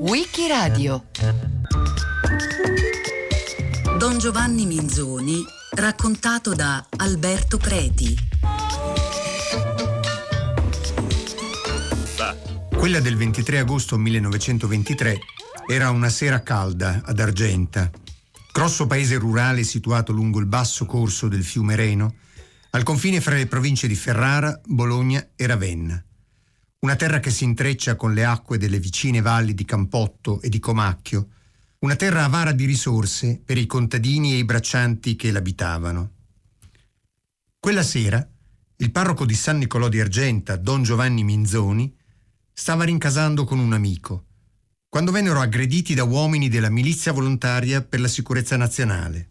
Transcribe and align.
Wikiradio. 0.00 1.04
Don 3.96 4.18
Giovanni 4.18 4.66
Minzoni 4.66 5.44
raccontato 5.70 6.52
da 6.52 6.84
Alberto 6.96 7.58
Preti. 7.58 8.18
Quella 12.74 12.98
del 12.98 13.16
23 13.16 13.60
agosto 13.60 13.96
1923 13.96 15.20
era 15.68 15.90
una 15.90 16.08
sera 16.08 16.42
calda 16.42 17.02
ad 17.04 17.20
Argenta, 17.20 17.88
grosso 18.52 18.88
paese 18.88 19.16
rurale 19.16 19.62
situato 19.62 20.10
lungo 20.10 20.40
il 20.40 20.46
basso 20.46 20.86
corso 20.86 21.28
del 21.28 21.44
fiume 21.44 21.76
Reno, 21.76 22.16
al 22.70 22.82
confine 22.82 23.20
fra 23.20 23.36
le 23.36 23.46
province 23.46 23.86
di 23.86 23.94
Ferrara, 23.94 24.60
Bologna 24.64 25.24
e 25.36 25.46
Ravenna. 25.46 26.04
Una 26.82 26.96
terra 26.96 27.20
che 27.20 27.30
si 27.30 27.44
intreccia 27.44 27.94
con 27.94 28.12
le 28.12 28.24
acque 28.24 28.58
delle 28.58 28.80
vicine 28.80 29.20
valli 29.20 29.54
di 29.54 29.64
Campotto 29.64 30.40
e 30.40 30.48
di 30.48 30.58
Comacchio, 30.58 31.28
una 31.78 31.94
terra 31.94 32.24
avara 32.24 32.50
di 32.50 32.64
risorse 32.64 33.40
per 33.44 33.56
i 33.56 33.66
contadini 33.66 34.32
e 34.32 34.38
i 34.38 34.44
braccianti 34.44 35.14
che 35.14 35.30
l'abitavano. 35.30 36.10
Quella 37.60 37.84
sera, 37.84 38.28
il 38.78 38.90
parroco 38.90 39.24
di 39.24 39.34
San 39.34 39.58
Nicolò 39.58 39.88
di 39.88 40.00
Argenta, 40.00 40.56
don 40.56 40.82
Giovanni 40.82 41.22
Minzoni, 41.22 41.96
stava 42.52 42.82
rincasando 42.82 43.44
con 43.44 43.60
un 43.60 43.74
amico, 43.74 44.24
quando 44.88 45.12
vennero 45.12 45.40
aggrediti 45.40 45.94
da 45.94 46.02
uomini 46.02 46.48
della 46.48 46.68
Milizia 46.68 47.12
Volontaria 47.12 47.82
per 47.82 48.00
la 48.00 48.08
Sicurezza 48.08 48.56
Nazionale. 48.56 49.28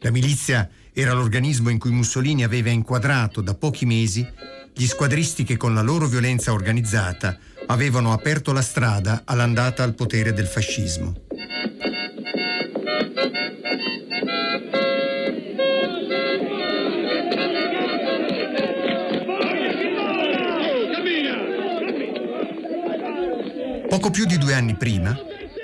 La 0.00 0.10
milizia 0.10 0.68
era 0.96 1.12
l'organismo 1.12 1.70
in 1.70 1.78
cui 1.78 1.90
Mussolini 1.90 2.44
aveva 2.44 2.70
inquadrato 2.70 3.40
da 3.40 3.54
pochi 3.54 3.84
mesi 3.84 4.26
gli 4.72 4.86
squadristi 4.86 5.42
che 5.42 5.56
con 5.56 5.74
la 5.74 5.82
loro 5.82 6.06
violenza 6.06 6.52
organizzata 6.52 7.36
avevano 7.66 8.12
aperto 8.12 8.52
la 8.52 8.62
strada 8.62 9.22
all'andata 9.24 9.82
al 9.82 9.94
potere 9.94 10.32
del 10.32 10.46
fascismo. 10.46 11.14
Poco 23.88 24.10
più 24.10 24.26
di 24.26 24.38
due 24.38 24.54
anni 24.54 24.76
prima, 24.76 25.16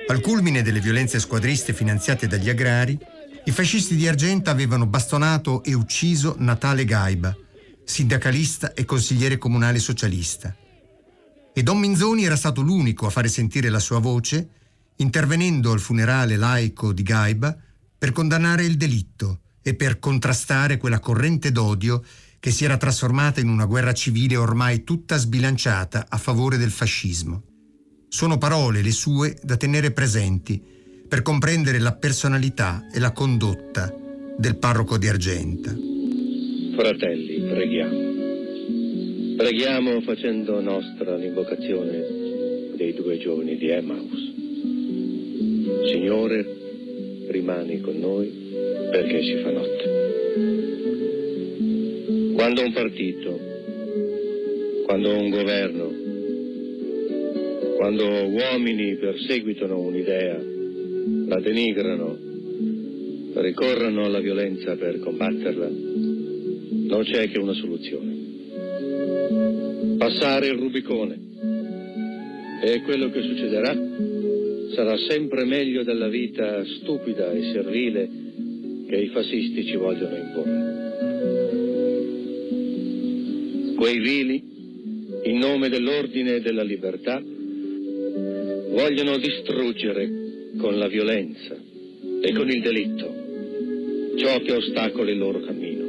al 0.08 0.20
culmine 0.20 0.62
delle 0.62 0.80
violenze 0.80 1.20
squadriste 1.20 1.72
finanziate 1.72 2.26
dagli 2.26 2.48
agrari, 2.48 2.98
i 3.50 3.52
fascisti 3.52 3.96
di 3.96 4.06
Argenta 4.06 4.52
avevano 4.52 4.86
bastonato 4.86 5.64
e 5.64 5.74
ucciso 5.74 6.36
Natale 6.38 6.84
Gaiba, 6.84 7.36
sindacalista 7.82 8.74
e 8.74 8.84
consigliere 8.84 9.38
comunale 9.38 9.80
socialista. 9.80 10.56
E 11.52 11.62
Don 11.64 11.80
Minzoni 11.80 12.22
era 12.22 12.36
stato 12.36 12.60
l'unico 12.60 13.06
a 13.06 13.10
fare 13.10 13.26
sentire 13.26 13.68
la 13.68 13.80
sua 13.80 13.98
voce, 13.98 14.48
intervenendo 14.98 15.72
al 15.72 15.80
funerale 15.80 16.36
laico 16.36 16.92
di 16.92 17.02
Gaiba 17.02 17.56
per 17.98 18.12
condannare 18.12 18.64
il 18.64 18.76
delitto 18.76 19.40
e 19.62 19.74
per 19.74 19.98
contrastare 19.98 20.76
quella 20.76 21.00
corrente 21.00 21.50
d'odio 21.50 22.04
che 22.38 22.52
si 22.52 22.64
era 22.64 22.76
trasformata 22.76 23.40
in 23.40 23.48
una 23.48 23.64
guerra 23.64 23.92
civile 23.92 24.36
ormai 24.36 24.84
tutta 24.84 25.16
sbilanciata 25.16 26.06
a 26.08 26.18
favore 26.18 26.56
del 26.56 26.70
fascismo. 26.70 27.42
Sono 28.08 28.38
parole, 28.38 28.80
le 28.80 28.92
sue, 28.92 29.36
da 29.42 29.56
tenere 29.56 29.90
presenti 29.90 30.78
per 31.10 31.22
comprendere 31.22 31.80
la 31.80 31.92
personalità 31.92 32.86
e 32.94 33.00
la 33.00 33.10
condotta 33.10 33.92
del 34.36 34.56
parroco 34.58 34.96
di 34.96 35.08
Argenta. 35.08 35.74
Fratelli, 36.76 37.40
preghiamo. 37.50 37.98
Preghiamo 39.36 40.00
facendo 40.02 40.60
nostra 40.60 41.16
l'invocazione 41.16 42.76
dei 42.76 42.94
due 42.94 43.18
giorni 43.18 43.56
di 43.56 43.70
Emmaus. 43.70 44.32
Signore, 45.90 46.46
rimani 47.26 47.80
con 47.80 47.98
noi 47.98 48.30
perché 48.92 49.20
si 49.24 49.42
fa 49.42 49.50
notte. 49.50 49.84
Quando 52.34 52.62
un 52.62 52.72
partito, 52.72 53.40
quando 54.86 55.18
un 55.18 55.28
governo, 55.28 55.90
quando 57.78 58.04
uomini 58.28 58.94
perseguitano 58.94 59.76
un'idea, 59.76 60.49
la 61.30 61.38
denigrano, 61.38 62.18
ricorrono 63.34 64.04
alla 64.04 64.18
violenza 64.18 64.74
per 64.74 64.98
combatterla, 64.98 65.68
non 65.68 67.04
c'è 67.04 67.30
che 67.30 67.38
una 67.38 67.52
soluzione. 67.52 68.18
Passare 69.96 70.48
il 70.48 70.58
Rubicone. 70.58 71.28
E 72.62 72.82
quello 72.82 73.10
che 73.10 73.22
succederà 73.22 73.72
sarà 74.74 74.96
sempre 75.08 75.44
meglio 75.44 75.84
della 75.84 76.08
vita 76.08 76.64
stupida 76.64 77.30
e 77.30 77.52
servile 77.52 78.10
che 78.88 78.96
i 78.96 79.06
fascisti 79.10 79.64
ci 79.66 79.76
vogliono 79.76 80.16
imporre. 80.16 80.78
Quei 83.76 84.00
vili, 84.00 84.42
in 85.22 85.38
nome 85.38 85.68
dell'ordine 85.68 86.34
e 86.34 86.40
della 86.40 86.64
libertà, 86.64 87.22
vogliono 88.70 89.16
distruggere 89.16 90.19
con 90.58 90.78
la 90.78 90.88
violenza 90.88 91.56
e 92.22 92.32
con 92.32 92.48
il 92.48 92.60
delitto, 92.62 94.16
ciò 94.16 94.38
che 94.40 94.52
ostacola 94.52 95.10
il 95.10 95.18
loro 95.18 95.40
cammino. 95.40 95.88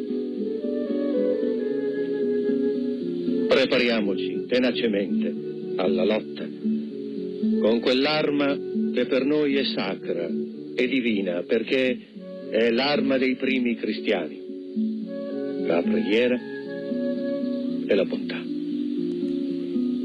Prepariamoci 3.48 4.46
tenacemente 4.48 5.34
alla 5.76 6.04
lotta 6.04 6.48
con 7.60 7.80
quell'arma 7.80 8.58
che 8.94 9.06
per 9.06 9.24
noi 9.24 9.56
è 9.56 9.64
sacra 9.64 10.28
e 10.76 10.88
divina 10.88 11.44
perché 11.44 11.98
è 12.50 12.70
l'arma 12.72 13.18
dei 13.18 13.36
primi 13.36 13.76
cristiani, 13.76 14.42
la 15.66 15.82
preghiera 15.82 16.40
e 17.88 17.96
la 17.96 18.06
bontà. 18.06 18.42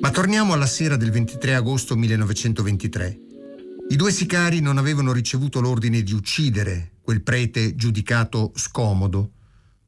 Ma 0.01 0.11
torniamo 0.11 0.53
alla 0.53 0.67
sera 0.67 0.97
del 0.97 1.11
23 1.11 1.55
agosto 1.55 1.97
1923 1.97 3.26
i 3.89 3.95
due 3.95 4.11
sicari 4.11 4.61
non 4.61 4.79
avevano 4.79 5.13
ricevuto 5.13 5.61
l'ordine 5.61 6.03
di 6.03 6.13
uccidere 6.13 6.95
quel 7.03 7.23
prete 7.23 7.77
giudicato 7.77 8.53
scomodo, 8.57 9.33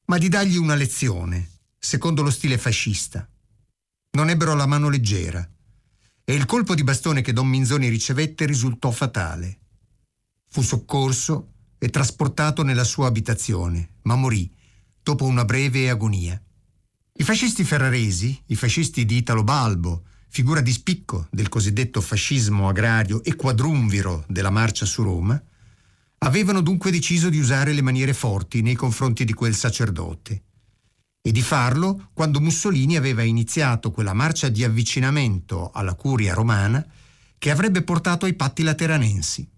ma 0.04 0.19
di 0.19 0.28
dargli 0.28 0.56
una 0.56 0.76
lezione, 0.76 1.50
secondo 1.76 2.22
lo 2.22 2.31
stile 2.31 2.58
fascista. 2.58 3.28
Non 4.12 4.31
ebbero 4.31 4.54
la 4.54 4.66
mano 4.66 4.88
leggera 4.88 5.47
e 6.25 6.32
il 6.32 6.47
colpo 6.47 6.76
di 6.76 6.84
bastone 6.84 7.22
che 7.22 7.32
Don 7.32 7.48
Minzoni 7.48 7.88
ricevette 7.88 8.47
risultò 8.47 8.92
fatale. 8.92 9.58
Fu 10.47 10.62
soccorso 10.62 11.54
e 11.76 11.88
trasportato 11.88 12.62
nella 12.62 12.84
sua 12.84 13.08
abitazione, 13.08 13.94
ma 14.03 14.14
morì 14.14 14.48
dopo 15.03 15.25
una 15.25 15.44
breve 15.44 15.91
agonia. 15.91 16.41
I 17.14 17.25
fascisti 17.25 17.64
ferraresi, 17.64 18.41
i 18.47 18.54
fascisti 18.54 19.04
di 19.04 19.16
Italo 19.16 19.42
Balbo, 19.42 20.04
figura 20.28 20.61
di 20.61 20.72
spicco 20.72 21.27
del 21.31 21.49
cosiddetto 21.49 22.00
fascismo 22.00 22.69
agrario 22.69 23.22
e 23.25 23.34
quadrumviro 23.34 24.25
della 24.28 24.50
marcia 24.50 24.84
su 24.87 25.03
Roma, 25.03 25.41
avevano 26.19 26.61
dunque 26.61 26.91
deciso 26.91 27.28
di 27.28 27.39
usare 27.39 27.72
le 27.72 27.83
maniere 27.83 28.12
forti 28.12 28.62
nei 28.62 28.75
confronti 28.75 29.25
di 29.25 29.33
quel 29.33 29.55
sacerdote 29.55 30.43
e 31.21 31.33
di 31.33 31.43
farlo 31.43 32.11
quando 32.12 32.41
Mussolini 32.41 32.97
aveva 32.97 33.22
iniziato 33.22 33.91
quella 33.91 34.12
marcia 34.12 34.49
di 34.49 34.65
avvicinamento 34.65 35.71
alla 35.72 35.94
curia 35.94 36.34
romana 36.34 36.84
che 37.38 37.50
avrebbe 37.50 37.83
portato 37.83 38.27
ai 38.27 38.34
patti 38.34 38.62
lateranensi. 38.62 39.49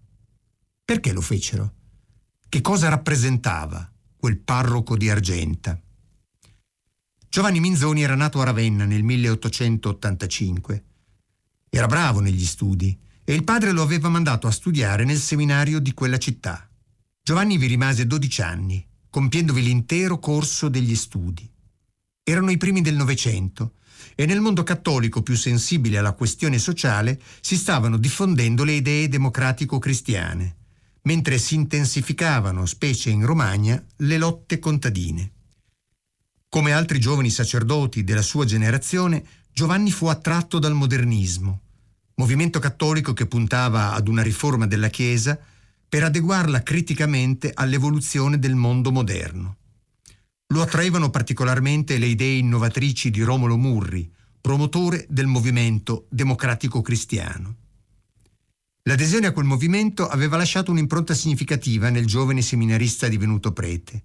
Perché 0.83 1.11
lo 1.11 1.21
fecero? 1.21 1.73
Che 2.47 2.61
cosa 2.61 2.89
rappresentava 2.89 3.89
quel 4.17 4.37
parroco 4.37 4.97
di 4.97 5.09
Argenta? 5.09 5.79
Giovanni 7.31 7.61
Minzoni 7.61 8.03
era 8.03 8.15
nato 8.15 8.41
a 8.41 8.43
Ravenna 8.43 8.83
nel 8.83 9.03
1885. 9.03 10.83
Era 11.69 11.87
bravo 11.87 12.19
negli 12.19 12.43
studi 12.43 12.99
e 13.23 13.33
il 13.33 13.45
padre 13.45 13.71
lo 13.71 13.81
aveva 13.81 14.09
mandato 14.09 14.47
a 14.47 14.51
studiare 14.51 15.05
nel 15.05 15.17
seminario 15.17 15.79
di 15.79 15.93
quella 15.93 16.17
città. 16.17 16.69
Giovanni 17.23 17.57
vi 17.57 17.67
rimase 17.67 18.05
12 18.05 18.41
anni, 18.41 18.85
compiendovi 19.09 19.63
l'intero 19.63 20.19
corso 20.19 20.67
degli 20.67 20.93
studi. 20.93 21.49
Erano 22.21 22.51
i 22.51 22.57
primi 22.57 22.81
del 22.81 22.97
Novecento 22.97 23.75
e 24.13 24.25
nel 24.25 24.41
mondo 24.41 24.63
cattolico 24.63 25.23
più 25.23 25.37
sensibile 25.37 25.99
alla 25.99 26.11
questione 26.11 26.59
sociale 26.59 27.17
si 27.39 27.55
stavano 27.55 27.95
diffondendo 27.95 28.65
le 28.65 28.73
idee 28.73 29.07
democratico-cristiane, 29.07 30.55
mentre 31.03 31.37
si 31.37 31.55
intensificavano, 31.55 32.65
specie 32.65 33.09
in 33.09 33.25
Romagna, 33.25 33.81
le 33.99 34.17
lotte 34.17 34.59
contadine. 34.59 35.31
Come 36.53 36.73
altri 36.73 36.99
giovani 36.99 37.29
sacerdoti 37.29 38.03
della 38.03 38.21
sua 38.21 38.43
generazione, 38.43 39.23
Giovanni 39.53 39.89
fu 39.89 40.07
attratto 40.07 40.59
dal 40.59 40.73
modernismo, 40.73 41.61
movimento 42.15 42.59
cattolico 42.59 43.13
che 43.13 43.25
puntava 43.25 43.93
ad 43.93 44.09
una 44.09 44.21
riforma 44.21 44.67
della 44.67 44.89
Chiesa 44.89 45.39
per 45.87 46.03
adeguarla 46.03 46.61
criticamente 46.61 47.51
all'evoluzione 47.53 48.37
del 48.37 48.55
mondo 48.55 48.91
moderno. 48.91 49.55
Lo 50.47 50.61
attraevano 50.61 51.09
particolarmente 51.09 51.97
le 51.97 52.07
idee 52.07 52.39
innovatrici 52.39 53.11
di 53.11 53.21
Romolo 53.21 53.55
Murri, 53.55 54.11
promotore 54.41 55.05
del 55.07 55.27
movimento 55.27 56.05
democratico 56.09 56.81
cristiano. 56.81 57.55
L'adesione 58.89 59.27
a 59.27 59.31
quel 59.31 59.45
movimento 59.45 60.05
aveva 60.05 60.35
lasciato 60.35 60.69
un'impronta 60.71 61.13
significativa 61.13 61.89
nel 61.89 62.05
giovane 62.05 62.41
seminarista 62.41 63.07
divenuto 63.07 63.53
prete. 63.53 64.03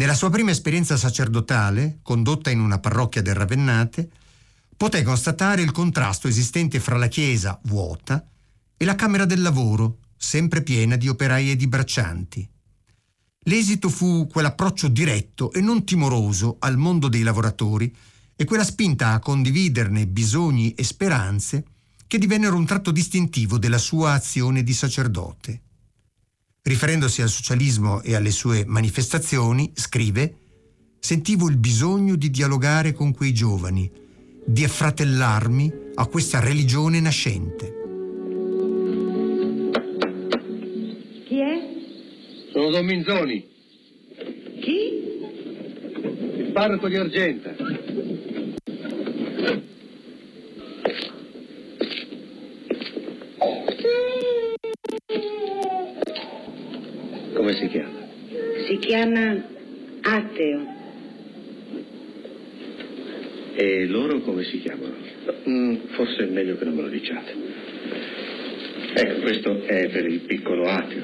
Nella 0.00 0.14
sua 0.14 0.30
prima 0.30 0.52
esperienza 0.52 0.96
sacerdotale, 0.96 1.98
condotta 2.02 2.50
in 2.50 2.60
una 2.60 2.78
parrocchia 2.78 3.20
del 3.20 3.34
Ravennate, 3.34 4.08
poté 4.76 5.02
constatare 5.02 5.60
il 5.60 5.72
contrasto 5.72 6.28
esistente 6.28 6.78
fra 6.78 6.96
la 6.96 7.08
Chiesa, 7.08 7.58
vuota, 7.64 8.24
e 8.76 8.84
la 8.84 8.94
Camera 8.94 9.24
del 9.24 9.42
Lavoro, 9.42 9.98
sempre 10.16 10.62
piena 10.62 10.94
di 10.94 11.08
operai 11.08 11.50
e 11.50 11.56
di 11.56 11.66
braccianti. 11.66 12.48
L'esito 13.40 13.88
fu 13.88 14.28
quell'approccio 14.28 14.86
diretto 14.86 15.50
e 15.50 15.60
non 15.60 15.84
timoroso 15.84 16.58
al 16.60 16.76
mondo 16.76 17.08
dei 17.08 17.22
lavoratori 17.22 17.92
e 18.36 18.44
quella 18.44 18.62
spinta 18.62 19.14
a 19.14 19.18
condividerne 19.18 20.06
bisogni 20.06 20.74
e 20.74 20.84
speranze 20.84 21.64
che 22.06 22.18
divennero 22.18 22.54
un 22.54 22.66
tratto 22.66 22.92
distintivo 22.92 23.58
della 23.58 23.78
sua 23.78 24.12
azione 24.12 24.62
di 24.62 24.72
sacerdote. 24.74 25.62
Riferendosi 26.68 27.22
al 27.22 27.30
socialismo 27.30 28.02
e 28.02 28.14
alle 28.14 28.30
sue 28.30 28.66
manifestazioni, 28.66 29.72
scrive 29.74 30.34
Sentivo 30.98 31.48
il 31.48 31.56
bisogno 31.56 32.14
di 32.14 32.28
dialogare 32.28 32.92
con 32.92 33.14
quei 33.14 33.32
giovani, 33.32 33.90
di 34.44 34.64
affratellarmi 34.64 35.72
a 35.94 36.06
questa 36.08 36.40
religione 36.40 37.00
nascente. 37.00 37.72
Chi 41.24 41.38
è? 41.38 41.68
Sono 42.52 42.68
Don 42.68 42.84
Minzoni, 42.84 43.48
Chi? 44.60 44.76
il 46.36 46.50
parroco 46.52 46.86
di 46.86 46.96
Argenta. 46.96 47.56
Come 57.48 57.60
si 57.60 57.68
chiama? 57.68 58.06
Si 58.66 58.76
chiama 58.76 59.42
Ateo. 60.02 60.66
E 63.54 63.86
loro 63.86 64.20
come 64.20 64.44
si 64.44 64.60
chiamano? 64.60 64.94
Mm, 65.48 65.76
forse 65.92 66.24
è 66.24 66.26
meglio 66.26 66.58
che 66.58 66.64
non 66.66 66.74
me 66.74 66.82
lo 66.82 66.88
diciate. 66.88 67.32
Ecco, 68.92 69.20
questo 69.22 69.62
è 69.62 69.88
per 69.88 70.06
il 70.06 70.20
piccolo 70.26 70.64
ateo, 70.64 71.02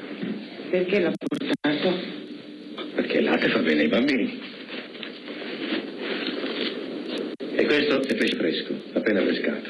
Perché 0.69 0.99
l'ha 0.99 1.11
portato? 1.17 1.97
perché 2.93 3.17
il 3.17 3.23
latte 3.23 3.49
fa 3.49 3.59
bene 3.63 3.81
ai 3.81 3.87
bambini. 3.87 4.39
E 7.55 7.65
questo 7.65 8.01
è 8.03 8.15
pesce 8.15 8.35
fresco, 8.35 8.73
appena 8.93 9.21
pescato. 9.23 9.69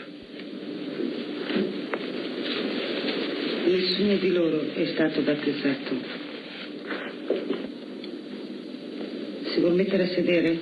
Nessuno 3.65 4.15
di 4.17 4.31
loro 4.33 4.73
è 4.73 4.85
stato 4.87 5.21
battezzato. 5.21 6.24
Vuol 9.65 9.77
mettere 9.77 10.03
a 10.03 10.07
sedere? 10.09 10.59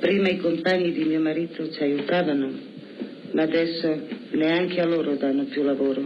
Prima 0.00 0.28
i 0.28 0.36
compagni 0.36 0.92
di 0.92 1.04
mio 1.04 1.18
marito 1.18 1.70
ci 1.70 1.82
aiutavano, 1.82 2.52
ma 3.32 3.40
adesso 3.40 4.06
neanche 4.32 4.82
a 4.82 4.86
loro 4.86 5.14
danno 5.14 5.44
più 5.44 5.62
lavoro. 5.62 6.02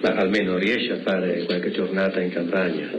Ma 0.00 0.08
almeno 0.14 0.56
riesce 0.56 0.92
a 0.92 1.00
fare 1.00 1.44
qualche 1.44 1.70
giornata 1.70 2.18
in 2.18 2.30
campagna. 2.30 2.90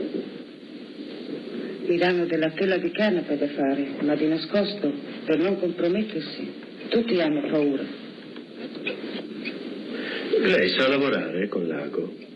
Gli 1.88 1.98
danno 1.98 2.28
della 2.28 2.52
tela 2.52 2.78
di 2.78 2.92
canapa 2.92 3.34
da 3.34 3.48
fare, 3.48 3.88
ma 4.02 4.14
di 4.14 4.28
nascosto, 4.28 4.94
per 5.26 5.40
non 5.40 5.60
compromettersi. 5.60 6.54
Tutti 6.90 7.20
hanno 7.20 7.50
paura. 7.50 7.84
Lei 10.44 10.70
sa 10.70 10.88
lavorare 10.88 11.48
con 11.48 11.66
l'ago? 11.66 12.29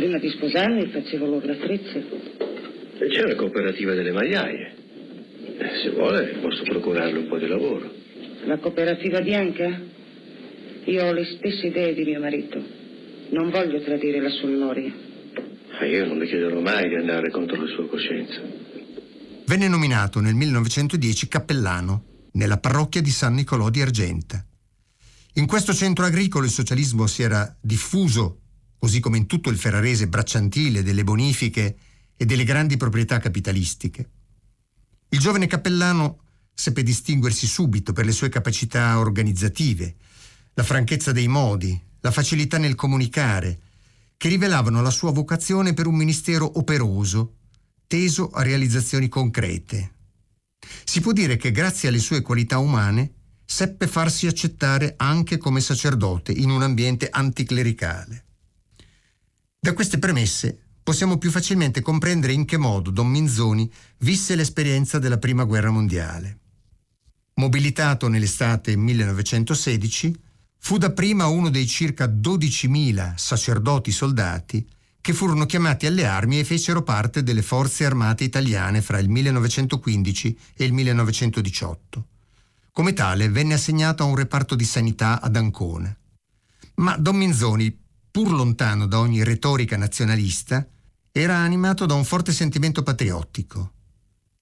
Prima 0.00 0.16
di 0.16 0.30
sposarmi 0.30 0.86
facevo 0.86 1.26
lavoratrice. 1.26 2.06
C'è 3.06 3.20
la 3.20 3.34
cooperativa 3.34 3.92
delle 3.92 4.12
maiaie. 4.12 4.74
Eh, 5.58 5.82
Se 5.82 5.90
vuole 5.90 6.38
posso 6.40 6.62
procurarle 6.62 7.18
un 7.18 7.28
po' 7.28 7.36
di 7.36 7.46
lavoro. 7.46 7.92
La 8.46 8.56
cooperativa 8.56 9.20
bianca? 9.20 9.78
Io 10.86 11.04
ho 11.04 11.12
le 11.12 11.26
stesse 11.36 11.66
idee 11.66 11.92
di 11.92 12.04
mio 12.04 12.18
marito. 12.18 12.64
Non 13.32 13.50
voglio 13.50 13.82
tradire 13.82 14.22
la 14.22 14.30
sua 14.30 14.48
memoria. 14.48 14.90
Ma 15.78 15.84
io 15.84 16.06
non 16.06 16.16
le 16.16 16.26
chiederò 16.26 16.58
mai 16.60 16.88
di 16.88 16.94
andare 16.94 17.30
contro 17.30 17.60
la 17.60 17.68
sua 17.68 17.86
coscienza. 17.86 18.40
Venne 19.44 19.68
nominato 19.68 20.20
nel 20.20 20.34
1910 20.34 21.28
cappellano 21.28 22.04
nella 22.32 22.56
parrocchia 22.56 23.02
di 23.02 23.10
San 23.10 23.34
Nicolò 23.34 23.68
di 23.68 23.82
Argenta. 23.82 24.42
In 25.34 25.46
questo 25.46 25.74
centro 25.74 26.06
agricolo 26.06 26.46
il 26.46 26.50
socialismo 26.50 27.06
si 27.06 27.22
era 27.22 27.54
diffuso, 27.60 28.39
così 28.80 28.98
come 28.98 29.18
in 29.18 29.26
tutto 29.26 29.50
il 29.50 29.58
ferrarese 29.58 30.08
bracciantile 30.08 30.82
delle 30.82 31.04
bonifiche 31.04 31.76
e 32.16 32.24
delle 32.24 32.44
grandi 32.44 32.78
proprietà 32.78 33.18
capitalistiche. 33.18 34.08
Il 35.10 35.18
giovane 35.18 35.46
cappellano 35.46 36.22
seppe 36.54 36.82
distinguersi 36.82 37.46
subito 37.46 37.92
per 37.92 38.06
le 38.06 38.12
sue 38.12 38.30
capacità 38.30 38.98
organizzative, 38.98 39.96
la 40.54 40.62
franchezza 40.62 41.12
dei 41.12 41.28
modi, 41.28 41.78
la 42.00 42.10
facilità 42.10 42.56
nel 42.56 42.74
comunicare, 42.74 43.60
che 44.16 44.28
rivelavano 44.28 44.80
la 44.80 44.90
sua 44.90 45.12
vocazione 45.12 45.74
per 45.74 45.86
un 45.86 45.96
ministero 45.96 46.58
operoso, 46.58 47.34
teso 47.86 48.30
a 48.30 48.42
realizzazioni 48.42 49.08
concrete. 49.08 49.92
Si 50.84 51.02
può 51.02 51.12
dire 51.12 51.36
che 51.36 51.50
grazie 51.50 51.90
alle 51.90 51.98
sue 51.98 52.22
qualità 52.22 52.58
umane 52.58 53.12
seppe 53.44 53.86
farsi 53.86 54.26
accettare 54.26 54.94
anche 54.96 55.36
come 55.36 55.60
sacerdote 55.60 56.32
in 56.32 56.48
un 56.48 56.62
ambiente 56.62 57.08
anticlericale. 57.10 58.24
Da 59.62 59.74
queste 59.74 59.98
premesse 59.98 60.58
possiamo 60.82 61.18
più 61.18 61.30
facilmente 61.30 61.82
comprendere 61.82 62.32
in 62.32 62.46
che 62.46 62.56
modo 62.56 62.90
Don 62.90 63.08
Minzoni 63.08 63.70
visse 63.98 64.34
l'esperienza 64.34 64.98
della 64.98 65.18
Prima 65.18 65.44
Guerra 65.44 65.70
Mondiale. 65.70 66.38
Mobilitato 67.34 68.08
nell'estate 68.08 68.74
1916, 68.74 70.18
fu 70.56 70.78
dapprima 70.78 71.26
uno 71.26 71.50
dei 71.50 71.66
circa 71.66 72.06
12.000 72.06 73.12
sacerdoti 73.16 73.92
soldati 73.92 74.66
che 75.02 75.12
furono 75.12 75.44
chiamati 75.44 75.84
alle 75.84 76.06
armi 76.06 76.38
e 76.38 76.44
fecero 76.44 76.82
parte 76.82 77.22
delle 77.22 77.42
forze 77.42 77.84
armate 77.84 78.24
italiane 78.24 78.80
fra 78.80 78.98
il 78.98 79.10
1915 79.10 80.38
e 80.54 80.64
il 80.64 80.72
1918. 80.72 82.06
Come 82.72 82.94
tale 82.94 83.28
venne 83.28 83.52
assegnato 83.52 84.04
a 84.04 84.06
un 84.06 84.16
reparto 84.16 84.54
di 84.54 84.64
sanità 84.64 85.20
ad 85.20 85.36
Ancona. 85.36 85.94
Ma 86.76 86.96
Don 86.96 87.16
Minzoni, 87.16 87.78
pur 88.10 88.32
lontano 88.32 88.86
da 88.86 88.98
ogni 88.98 89.22
retorica 89.22 89.76
nazionalista, 89.76 90.66
era 91.12 91.36
animato 91.36 91.86
da 91.86 91.94
un 91.94 92.04
forte 92.04 92.32
sentimento 92.32 92.82
patriottico. 92.82 93.72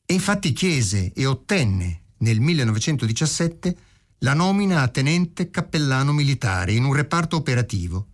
E 0.05 0.15
infatti 0.15 0.53
chiese 0.53 1.13
e 1.13 1.27
ottenne 1.27 2.03
nel 2.19 2.41
1917 2.41 3.77
la 4.19 4.35
nomina 4.35 4.83
a 4.83 4.89
tenente 4.89 5.51
cappellano 5.51 6.13
militare 6.13 6.73
in 6.73 6.85
un 6.85 6.95
reparto 6.95 7.37
operativo 7.37 8.07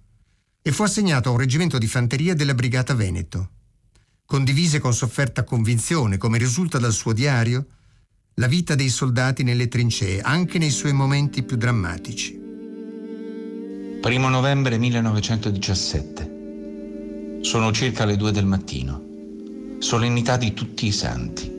e 0.60 0.72
fu 0.72 0.82
assegnato 0.82 1.28
a 1.28 1.32
un 1.32 1.38
reggimento 1.38 1.78
di 1.78 1.86
fanteria 1.86 2.34
della 2.34 2.54
Brigata 2.54 2.94
Veneto. 2.94 3.50
Condivise 4.26 4.78
con 4.80 4.94
sofferta 4.94 5.44
convinzione, 5.44 6.16
come 6.16 6.38
risulta 6.38 6.78
dal 6.78 6.92
suo 6.92 7.12
diario, 7.12 7.66
la 8.34 8.48
vita 8.48 8.74
dei 8.74 8.88
soldati 8.88 9.42
nelle 9.42 9.68
trincee, 9.68 10.20
anche 10.20 10.58
nei 10.58 10.70
suoi 10.70 10.92
momenti 10.92 11.42
più 11.42 11.56
drammatici. 11.56 12.43
Primo 14.04 14.28
novembre 14.28 14.76
1917. 14.76 17.40
Sono 17.40 17.72
circa 17.72 18.04
le 18.04 18.18
due 18.18 18.32
del 18.32 18.44
mattino. 18.44 19.02
Solennità 19.78 20.36
di 20.36 20.52
tutti 20.52 20.84
i 20.84 20.92
santi. 20.92 21.50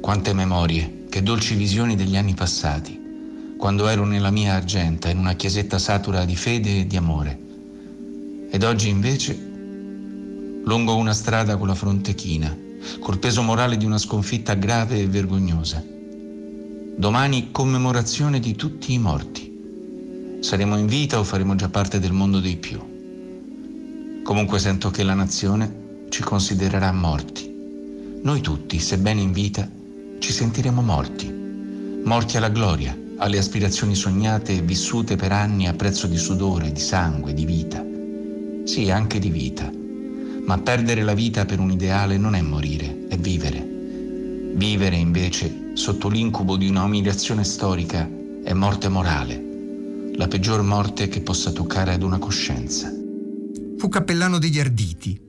Quante 0.00 0.32
memorie, 0.32 1.06
che 1.08 1.24
dolci 1.24 1.56
visioni 1.56 1.96
degli 1.96 2.16
anni 2.16 2.34
passati, 2.34 2.96
quando 3.58 3.88
ero 3.88 4.04
nella 4.04 4.30
mia 4.30 4.54
argenta 4.54 5.10
in 5.10 5.18
una 5.18 5.32
chiesetta 5.32 5.80
satura 5.80 6.24
di 6.24 6.36
fede 6.36 6.82
e 6.82 6.86
di 6.86 6.96
amore. 6.96 7.36
Ed 8.48 8.62
oggi 8.62 8.88
invece, 8.88 9.36
lungo 10.62 10.94
una 10.94 11.14
strada 11.14 11.56
con 11.56 11.66
la 11.66 11.74
fronte 11.74 12.14
china, 12.14 12.56
col 13.00 13.18
peso 13.18 13.42
morale 13.42 13.76
di 13.76 13.84
una 13.84 13.98
sconfitta 13.98 14.54
grave 14.54 15.00
e 15.00 15.08
vergognosa. 15.08 15.84
Domani 16.96 17.50
commemorazione 17.50 18.38
di 18.38 18.54
tutti 18.54 18.92
i 18.92 19.00
morti. 19.00 19.45
Saremo 20.40 20.76
in 20.76 20.86
vita 20.86 21.18
o 21.18 21.24
faremo 21.24 21.54
già 21.54 21.68
parte 21.68 21.98
del 21.98 22.12
mondo 22.12 22.40
dei 22.40 22.56
più. 22.56 22.78
Comunque 24.22 24.58
sento 24.58 24.90
che 24.90 25.02
la 25.02 25.14
nazione 25.14 25.84
ci 26.08 26.22
considererà 26.22 26.92
morti. 26.92 27.52
Noi 28.22 28.40
tutti, 28.40 28.78
sebbene 28.78 29.20
in 29.20 29.32
vita, 29.32 29.68
ci 30.18 30.32
sentiremo 30.32 30.82
morti. 30.82 31.32
Morti 32.04 32.36
alla 32.36 32.48
gloria, 32.48 32.96
alle 33.18 33.38
aspirazioni 33.38 33.94
sognate 33.94 34.56
e 34.56 34.62
vissute 34.62 35.16
per 35.16 35.32
anni 35.32 35.68
a 35.68 35.74
prezzo 35.74 36.06
di 36.06 36.16
sudore, 36.16 36.72
di 36.72 36.80
sangue, 36.80 37.32
di 37.32 37.44
vita. 37.44 37.84
Sì, 38.64 38.90
anche 38.90 39.18
di 39.18 39.30
vita. 39.30 39.70
Ma 40.44 40.58
perdere 40.58 41.02
la 41.02 41.14
vita 41.14 41.44
per 41.44 41.60
un 41.60 41.70
ideale 41.70 42.18
non 42.18 42.34
è 42.34 42.40
morire, 42.40 43.06
è 43.08 43.16
vivere. 43.16 43.74
Vivere 44.54 44.96
invece 44.96 45.70
sotto 45.74 46.08
l'incubo 46.08 46.56
di 46.56 46.68
una 46.68 46.84
umiliazione 46.84 47.44
storica 47.44 48.08
è 48.42 48.52
morte 48.52 48.88
morale, 48.88 49.45
la 50.16 50.28
peggior 50.28 50.62
morte 50.62 51.08
che 51.08 51.20
possa 51.20 51.52
toccare 51.52 51.92
ad 51.92 52.02
una 52.02 52.18
coscienza. 52.18 52.90
Fu 53.76 53.88
cappellano 53.88 54.38
degli 54.38 54.58
Arditi 54.58 55.20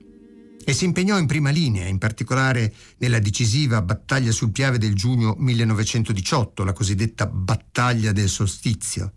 e 0.64 0.72
si 0.72 0.86
impegnò 0.86 1.18
in 1.18 1.26
prima 1.26 1.50
linea, 1.50 1.86
in 1.86 1.98
particolare 1.98 2.74
nella 2.98 3.18
decisiva 3.18 3.82
battaglia 3.82 4.32
sul 4.32 4.50
Piave 4.50 4.78
del 4.78 4.94
giugno 4.94 5.34
1918, 5.38 6.64
la 6.64 6.72
cosiddetta 6.72 7.26
battaglia 7.26 8.12
del 8.12 8.30
solstizio, 8.30 9.12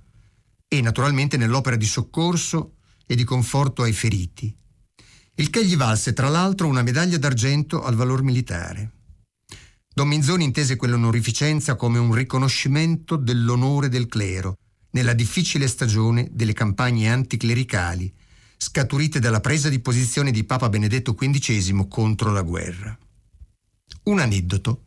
e 0.67 0.81
naturalmente 0.81 1.37
nell'opera 1.37 1.77
di 1.77 1.85
soccorso 1.85 2.75
e 3.05 3.15
di 3.15 3.23
conforto 3.23 3.83
ai 3.83 3.93
feriti, 3.93 4.53
il 5.35 5.49
che 5.49 5.65
gli 5.65 5.77
valse 5.77 6.11
tra 6.11 6.27
l'altro 6.27 6.67
una 6.67 6.83
medaglia 6.83 7.17
d'argento 7.17 7.81
al 7.81 7.95
valor 7.95 8.23
militare. 8.23 8.91
Don 9.93 10.07
Minzoni 10.07 10.43
intese 10.43 10.75
quell'onorificenza 10.75 11.75
come 11.75 11.97
un 11.97 12.13
riconoscimento 12.13 13.15
dell'onore 13.15 13.87
del 13.87 14.07
clero 14.07 14.55
nella 14.91 15.13
difficile 15.13 15.67
stagione 15.67 16.29
delle 16.31 16.53
campagne 16.53 17.09
anticlericali 17.09 18.13
scaturite 18.61 19.19
dalla 19.19 19.39
presa 19.39 19.69
di 19.69 19.79
posizione 19.79 20.29
di 20.29 20.43
Papa 20.43 20.69
Benedetto 20.69 21.15
XV 21.15 21.87
contro 21.87 22.31
la 22.31 22.43
guerra. 22.43 22.95
Un 24.03 24.19
aneddoto. 24.19 24.83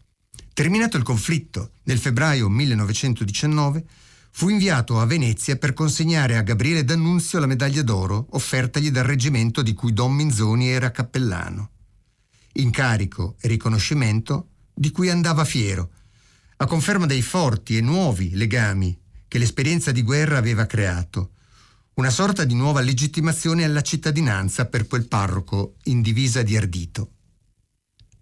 Terminato 0.53 0.97
il 0.97 1.03
conflitto 1.03 1.73
nel 1.83 1.99
febbraio 1.99 2.49
1919, 2.49 3.85
fu 4.31 4.49
inviato 4.49 5.01
a 5.01 5.07
Venezia 5.07 5.57
per 5.57 5.73
consegnare 5.73 6.37
a 6.37 6.43
Gabriele 6.43 6.85
D'Annunzio 6.85 7.41
la 7.41 7.47
medaglia 7.47 7.83
d'oro 7.83 8.29
offertagli 8.31 8.93
dal 8.93 9.05
reggimento 9.05 9.61
di 9.61 9.75
cui 9.75 9.93
Don 9.93 10.13
Minzoni 10.13 10.69
era 10.69 10.93
cappellano. 10.93 11.71
Incarico 12.53 13.35
e 13.41 13.49
riconoscimento 13.49 14.51
di 14.73 14.93
cui 14.93 15.11
andava 15.11 15.45
fiero, 15.45 15.91
a 16.59 16.67
conferma 16.67 17.07
dei 17.07 17.23
forti 17.23 17.77
e 17.77 17.81
nuovi 17.81 18.37
legami 18.37 18.97
che 19.35 19.41
l'esperienza 19.41 19.91
di 19.91 20.03
guerra 20.03 20.39
aveva 20.39 20.65
creato, 20.65 21.33
una 21.95 22.11
sorta 22.11 22.45
di 22.45 22.55
nuova 22.55 22.81
legittimazione 22.81 23.65
alla 23.65 23.81
cittadinanza 23.81 24.67
per 24.67 24.87
quel 24.87 25.09
parroco 25.09 25.75
in 25.87 26.03
divisa 26.03 26.43
di 26.45 26.57
ardito. 26.57 27.15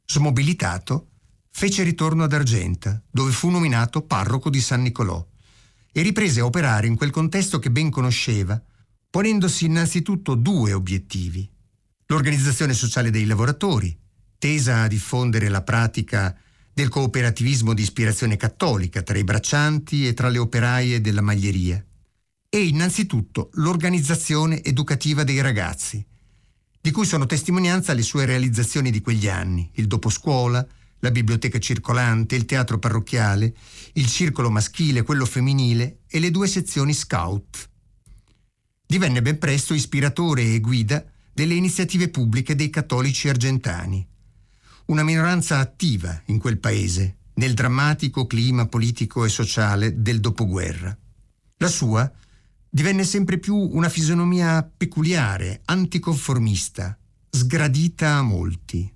Smobilitato, 0.07 1.11
fece 1.51 1.83
ritorno 1.83 2.25
ad 2.25 2.33
Argenta, 2.33 2.99
dove 3.11 3.31
fu 3.31 3.51
nominato 3.51 4.07
parroco 4.07 4.49
di 4.49 4.63
San 4.63 4.81
Nicolò, 4.81 5.23
e 5.93 6.01
riprese 6.01 6.41
a 6.41 6.47
operare 6.47 6.87
in 6.87 6.97
quel 6.97 7.11
contesto 7.11 7.59
che 7.59 7.71
ben 7.71 7.91
conosceva, 7.91 8.59
ponendosi 9.11 9.67
innanzitutto 9.67 10.35
due 10.35 10.73
obiettivi. 10.73 11.47
L'organizzazione 12.07 12.73
sociale 12.73 13.11
dei 13.11 13.27
lavoratori, 13.27 13.95
tesa 14.39 14.81
a 14.81 14.89
diffondere 14.89 15.51
la 15.51 15.61
pratica 15.61 16.35
del 16.75 16.89
cooperativismo 16.89 17.75
di 17.75 17.83
ispirazione 17.83 18.37
cattolica 18.37 19.03
tra 19.03 19.19
i 19.19 19.25
braccianti 19.25 20.07
e 20.07 20.15
tra 20.15 20.29
le 20.29 20.39
operaie 20.39 21.01
della 21.01 21.21
maglieria, 21.21 21.85
e 22.49 22.65
innanzitutto 22.65 23.51
l'organizzazione 23.55 24.63
educativa 24.63 25.23
dei 25.23 25.41
ragazzi, 25.41 26.05
di 26.81 26.91
cui 26.91 27.05
sono 27.05 27.27
testimonianza 27.27 27.93
le 27.93 28.03
sue 28.03 28.25
realizzazioni 28.25 28.91
di 28.91 29.01
quegli 29.01 29.29
anni, 29.29 29.71
il 29.75 29.87
doposcuola, 29.87 30.67
la 31.01 31.11
biblioteca 31.11 31.59
circolante, 31.59 32.37
il 32.37 32.45
teatro 32.45 32.79
parrocchiale, 32.79 33.55
il 33.95 34.07
circolo 34.07 34.51
maschile, 34.51 35.03
quello 35.03 35.27
femminile 35.27 36.01
e 36.09 36.21
le 36.21 36.31
due 36.31 36.47
sezioni 36.47 36.95
scout. 36.95 37.69
Divenne 38.87 39.21
ben 39.21 39.39
presto 39.39 39.75
ispiratore 39.75 40.43
e 40.43 40.61
guida 40.61 41.05
delle 41.33 41.55
iniziative 41.55 42.09
pubbliche 42.09 42.55
dei 42.55 42.71
cattolici 42.71 43.29
argentani 43.29 44.07
una 44.93 45.03
minoranza 45.03 45.59
attiva 45.59 46.21
in 46.27 46.39
quel 46.39 46.59
paese, 46.59 47.17
nel 47.37 47.55
drammatico 47.55 48.27
clima 48.27 48.67
politico 48.67 49.25
e 49.25 49.31
sociale 49.31 50.03
del 50.03 50.21
dopoguerra. 50.21 50.95
La 51.57 51.69
sua 51.69 52.13
divenne 52.69 53.05
sempre 53.05 53.39
più 53.39 53.57
una 53.57 53.89
fisonomia 53.89 54.63
peculiare, 54.63 55.63
anticonformista, 55.65 56.97
sgradita 57.31 58.17
a 58.17 58.23
molti. 58.23 58.93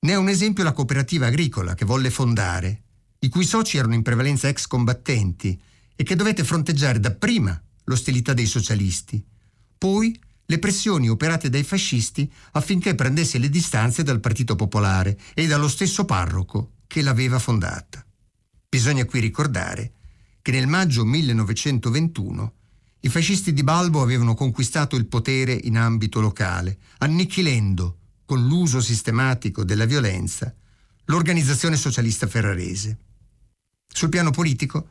Ne 0.00 0.10
è 0.10 0.16
un 0.16 0.28
esempio 0.28 0.64
la 0.64 0.72
cooperativa 0.72 1.26
agricola 1.26 1.74
che 1.74 1.84
volle 1.84 2.08
fondare, 2.08 2.82
i 3.18 3.28
cui 3.28 3.44
soci 3.44 3.76
erano 3.76 3.92
in 3.92 4.02
prevalenza 4.02 4.48
ex 4.48 4.66
combattenti 4.66 5.60
e 5.94 6.02
che 6.02 6.16
dovette 6.16 6.44
fronteggiare 6.44 6.98
dapprima 6.98 7.62
l'ostilità 7.84 8.32
dei 8.32 8.46
socialisti, 8.46 9.22
poi 9.76 10.18
le 10.50 10.58
pressioni 10.58 11.08
operate 11.08 11.48
dai 11.48 11.62
fascisti 11.62 12.30
affinché 12.52 12.96
prendesse 12.96 13.38
le 13.38 13.48
distanze 13.48 14.02
dal 14.02 14.18
Partito 14.18 14.56
Popolare 14.56 15.16
e 15.32 15.46
dallo 15.46 15.68
stesso 15.68 16.04
parroco 16.04 16.72
che 16.88 17.02
l'aveva 17.02 17.38
fondata. 17.38 18.04
Bisogna 18.68 19.04
qui 19.04 19.20
ricordare 19.20 19.92
che 20.42 20.50
nel 20.50 20.66
maggio 20.66 21.04
1921 21.04 22.54
i 23.02 23.08
fascisti 23.08 23.52
di 23.52 23.62
Balbo 23.62 24.02
avevano 24.02 24.34
conquistato 24.34 24.96
il 24.96 25.06
potere 25.06 25.52
in 25.52 25.78
ambito 25.78 26.20
locale, 26.20 26.78
annichilendo, 26.98 27.98
con 28.24 28.44
l'uso 28.44 28.80
sistematico 28.80 29.62
della 29.62 29.84
violenza, 29.84 30.52
l'organizzazione 31.04 31.76
socialista 31.76 32.26
ferrarese. 32.26 32.98
Sul 33.86 34.08
piano 34.08 34.32
politico, 34.32 34.88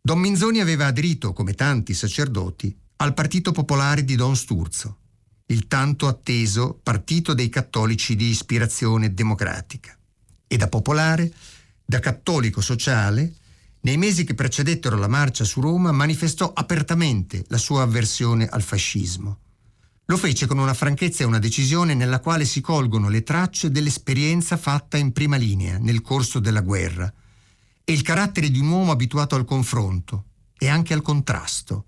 Don 0.00 0.18
Minzoni 0.18 0.60
aveva 0.60 0.86
aderito, 0.86 1.34
come 1.34 1.52
tanti 1.52 1.92
sacerdoti, 1.92 2.74
al 2.98 3.12
Partito 3.12 3.52
Popolare 3.52 4.04
di 4.04 4.16
Don 4.16 4.34
Sturzo, 4.36 4.96
il 5.46 5.66
tanto 5.66 6.08
atteso 6.08 6.80
Partito 6.82 7.34
dei 7.34 7.50
Cattolici 7.50 8.16
di 8.16 8.26
ispirazione 8.26 9.12
democratica. 9.12 9.94
E 10.46 10.56
da 10.56 10.68
popolare, 10.68 11.30
da 11.84 11.98
cattolico 12.00 12.62
sociale, 12.62 13.34
nei 13.80 13.98
mesi 13.98 14.24
che 14.24 14.34
precedettero 14.34 14.96
la 14.96 15.08
marcia 15.08 15.44
su 15.44 15.60
Roma 15.60 15.92
manifestò 15.92 16.52
apertamente 16.54 17.44
la 17.48 17.58
sua 17.58 17.82
avversione 17.82 18.46
al 18.46 18.62
fascismo. 18.62 19.40
Lo 20.06 20.16
fece 20.16 20.46
con 20.46 20.58
una 20.58 20.74
franchezza 20.74 21.22
e 21.22 21.26
una 21.26 21.38
decisione 21.38 21.92
nella 21.92 22.20
quale 22.20 22.44
si 22.46 22.60
colgono 22.62 23.08
le 23.08 23.22
tracce 23.22 23.70
dell'esperienza 23.70 24.56
fatta 24.56 24.96
in 24.96 25.12
prima 25.12 25.36
linea 25.36 25.78
nel 25.78 26.00
corso 26.00 26.38
della 26.38 26.62
guerra 26.62 27.12
e 27.84 27.92
il 27.92 28.02
carattere 28.02 28.50
di 28.50 28.58
un 28.58 28.68
uomo 28.68 28.92
abituato 28.92 29.34
al 29.34 29.44
confronto 29.44 30.24
e 30.56 30.68
anche 30.68 30.94
al 30.94 31.02
contrasto 31.02 31.84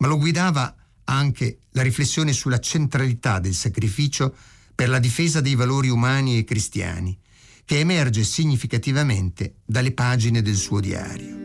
ma 0.00 0.08
lo 0.08 0.18
guidava 0.18 0.74
anche 1.04 1.58
la 1.72 1.82
riflessione 1.82 2.32
sulla 2.32 2.58
centralità 2.58 3.38
del 3.38 3.54
sacrificio 3.54 4.34
per 4.74 4.88
la 4.88 4.98
difesa 4.98 5.40
dei 5.40 5.54
valori 5.54 5.88
umani 5.88 6.38
e 6.38 6.44
cristiani, 6.44 7.18
che 7.64 7.78
emerge 7.78 8.24
significativamente 8.24 9.56
dalle 9.64 9.92
pagine 9.92 10.42
del 10.42 10.56
suo 10.56 10.80
diario. 10.80 11.38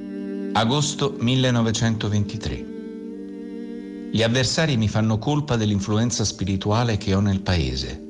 Agosto 0.53 1.15
1923. 1.19 2.73
Gli 4.11 4.23
avversari 4.23 4.77
mi 4.77 4.87
fanno 4.87 5.17
colpa 5.17 5.57
dell'influenza 5.57 6.23
spirituale 6.23 6.95
che 6.97 7.13
ho 7.13 7.19
nel 7.19 7.41
paese. 7.41 8.01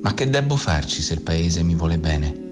Ma 0.00 0.14
che 0.14 0.30
debbo 0.30 0.56
farci 0.56 1.02
se 1.02 1.12
il 1.12 1.20
paese 1.20 1.62
mi 1.62 1.74
vuole 1.74 1.98
bene? 1.98 2.46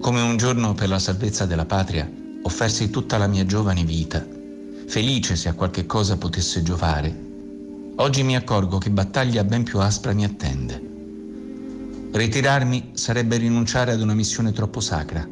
Come 0.00 0.20
un 0.20 0.36
giorno 0.36 0.74
per 0.74 0.88
la 0.88 1.00
salvezza 1.00 1.46
della 1.46 1.64
patria 1.64 2.08
offersi 2.42 2.90
tutta 2.90 3.18
la 3.18 3.26
mia 3.26 3.44
giovane 3.46 3.82
vita 3.84 4.33
felice 4.86 5.36
se 5.36 5.48
a 5.48 5.54
qualche 5.54 5.86
cosa 5.86 6.16
potesse 6.16 6.62
giovare, 6.62 7.14
oggi 7.96 8.22
mi 8.22 8.36
accorgo 8.36 8.78
che 8.78 8.90
battaglia 8.90 9.44
ben 9.44 9.62
più 9.64 9.78
aspra 9.80 10.12
mi 10.12 10.24
attende. 10.24 10.92
Ritirarmi 12.12 12.90
sarebbe 12.92 13.38
rinunciare 13.38 13.92
ad 13.92 14.00
una 14.00 14.14
missione 14.14 14.52
troppo 14.52 14.80
sacra. 14.80 15.26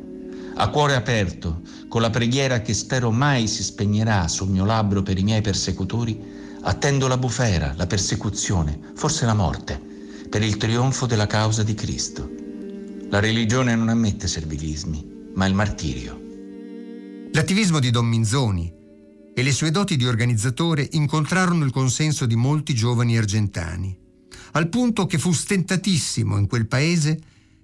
A 0.54 0.68
cuore 0.68 0.96
aperto, 0.96 1.60
con 1.88 2.00
la 2.00 2.10
preghiera 2.10 2.60
che 2.60 2.74
spero 2.74 3.10
mai 3.10 3.46
si 3.46 3.62
spegnerà 3.62 4.26
sul 4.28 4.48
mio 4.48 4.64
labbro 4.64 5.02
per 5.02 5.16
i 5.16 5.22
miei 5.22 5.40
persecutori, 5.40 6.20
attendo 6.62 7.06
la 7.06 7.16
bufera, 7.16 7.74
la 7.76 7.86
persecuzione, 7.86 8.78
forse 8.94 9.26
la 9.26 9.34
morte, 9.34 9.80
per 10.28 10.42
il 10.42 10.56
trionfo 10.56 11.06
della 11.06 11.26
causa 11.26 11.62
di 11.62 11.74
Cristo. 11.74 12.28
La 13.10 13.20
religione 13.20 13.76
non 13.76 13.88
ammette 13.88 14.26
servilismi, 14.26 15.30
ma 15.34 15.46
il 15.46 15.54
martirio. 15.54 16.20
L'attivismo 17.32 17.78
di 17.78 17.90
Don 17.90 18.06
Minzoni, 18.06 18.72
e 19.34 19.42
le 19.42 19.52
sue 19.52 19.70
doti 19.70 19.96
di 19.96 20.06
organizzatore 20.06 20.88
incontrarono 20.92 21.64
il 21.64 21.70
consenso 21.70 22.26
di 22.26 22.36
molti 22.36 22.74
giovani 22.74 23.16
argentani, 23.16 23.96
al 24.52 24.68
punto 24.68 25.06
che 25.06 25.18
fu 25.18 25.32
stentatissimo 25.32 26.36
in 26.36 26.46
quel 26.46 26.66
paese 26.66 27.18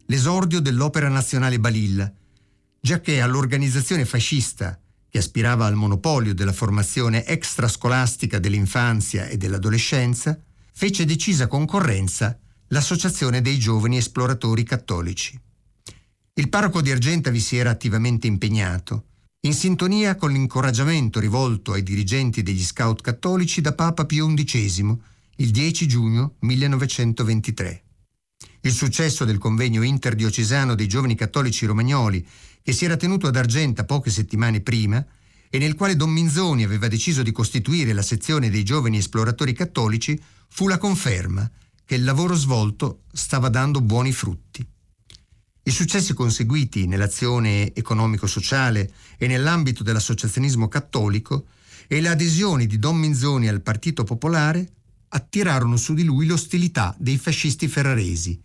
l'esordio 0.07 0.61
dell'Opera 0.61 1.09
Nazionale 1.09 1.59
Balilla, 1.59 2.11
giacché 2.81 3.21
all'organizzazione 3.21 4.07
fascista 4.07 4.81
che 5.11 5.19
aspirava 5.19 5.67
al 5.67 5.75
monopolio 5.75 6.35
della 6.35 6.53
formazione 6.53 7.25
extrascolastica 7.27 8.39
dell'infanzia 8.39 9.27
e 9.27 9.37
dell'adolescenza, 9.37 10.39
fece 10.73 11.05
decisa 11.05 11.47
concorrenza 11.47 12.39
l'Associazione 12.69 13.41
dei 13.41 13.59
Giovani 13.59 13.97
Esploratori 13.97 14.63
Cattolici. 14.65 15.39
Il 16.35 16.49
parroco 16.49 16.81
di 16.81 16.91
Argenta 16.91 17.31
vi 17.31 17.41
si 17.41 17.57
era 17.57 17.71
attivamente 17.71 18.27
impegnato 18.27 19.08
in 19.43 19.55
sintonia 19.55 20.17
con 20.17 20.33
l'incoraggiamento 20.33 21.21
rivolto 21.21 21.73
ai 21.73 21.85
dirigenti 21.85 22.43
degli 22.43 22.65
scout 22.65 23.01
cattolici 23.03 23.61
da 23.61 23.73
Papa 23.73 24.05
Pio 24.05 24.27
XI 24.35 24.99
il 25.37 25.51
10 25.53 25.87
giugno 25.87 26.35
1923. 26.41 27.83
Il 28.63 28.73
successo 28.73 29.25
del 29.25 29.39
convegno 29.39 29.83
interdiocesano 29.83 30.75
dei 30.75 30.89
giovani 30.89 31.15
cattolici 31.15 31.67
romagnoli, 31.67 32.27
che 32.61 32.73
si 32.73 32.85
era 32.85 32.97
tenuto 32.97 33.29
ad 33.29 33.37
Argenta 33.37 33.85
poche 33.85 34.11
settimane 34.11 34.61
prima, 34.61 35.07
e 35.49 35.59
nel 35.59 35.77
quale 35.77 35.95
Don 35.95 36.11
Minzoni 36.11 36.65
aveva 36.65 36.89
deciso 36.89 37.23
di 37.23 37.31
costituire 37.31 37.93
la 37.93 38.03
sezione 38.03 38.51
dei 38.51 38.65
giovani 38.65 38.99
esploratori 38.99 39.53
cattolici, 39.53 40.21
fu 40.49 40.67
la 40.67 40.79
conferma 40.79 41.49
che 41.85 41.95
il 41.95 42.03
lavoro 42.03 42.35
svolto 42.35 43.05
stava 43.13 43.49
dando 43.49 43.81
buoni 43.81 44.11
frutti. 44.11 44.67
I 45.63 45.71
successi 45.71 46.15
conseguiti 46.15 46.87
nell'azione 46.87 47.75
economico-sociale 47.75 48.91
e 49.19 49.27
nell'ambito 49.27 49.83
dell'associazionismo 49.83 50.69
cattolico 50.69 51.47
e 51.87 52.01
le 52.01 52.09
adesioni 52.09 52.67
di 52.67 52.79
Don 52.79 52.97
Minzoni 52.97 53.49
al 53.49 53.61
Partito 53.61 54.05
Popolare 54.05 54.67
attirarono 55.09 55.77
su 55.77 55.95
di 55.95 56.05
lui 56.05 56.27
l'ostilità 56.27 56.95
dei 56.99 57.19
fascisti 57.19 57.69
ferraresi, 57.69 58.41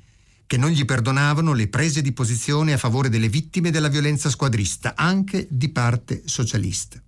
che 0.46 0.58
non 0.58 0.70
gli 0.70 0.86
perdonavano 0.86 1.54
le 1.54 1.68
prese 1.68 2.02
di 2.02 2.12
posizione 2.12 2.74
a 2.74 2.78
favore 2.78 3.10
delle 3.10 3.30
vittime 3.30 3.72
della 3.72 3.88
violenza 3.88 4.30
squadrista, 4.30 4.94
anche 4.96 5.48
di 5.50 5.70
parte 5.70 6.24
socialista. 6.26 7.02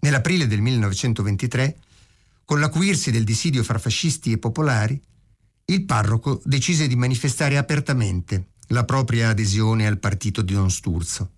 Nell'aprile 0.00 0.46
del 0.46 0.60
1923, 0.60 1.78
con 2.44 2.60
l'acuirsi 2.60 3.10
del 3.10 3.24
dissidio 3.24 3.64
fra 3.64 3.78
fascisti 3.78 4.32
e 4.32 4.38
popolari, 4.38 5.00
il 5.66 5.84
parroco 5.84 6.40
decise 6.44 6.86
di 6.86 6.94
manifestare 6.94 7.56
apertamente 7.56 8.50
la 8.68 8.84
propria 8.84 9.30
adesione 9.30 9.86
al 9.86 9.98
partito 9.98 10.42
di 10.42 10.52
Don 10.52 10.70
Sturzo. 10.70 11.30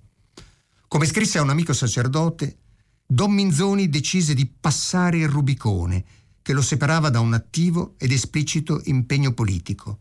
Come 0.86 1.06
scrisse 1.06 1.38
a 1.38 1.42
un 1.42 1.50
amico 1.50 1.72
sacerdote, 1.72 2.58
Don 3.06 3.32
Minzoni 3.32 3.88
decise 3.88 4.34
di 4.34 4.46
passare 4.46 5.18
il 5.18 5.28
Rubicone 5.28 6.04
che 6.42 6.52
lo 6.52 6.62
separava 6.62 7.10
da 7.10 7.20
un 7.20 7.34
attivo 7.34 7.94
ed 7.98 8.10
esplicito 8.10 8.80
impegno 8.84 9.32
politico. 9.32 10.00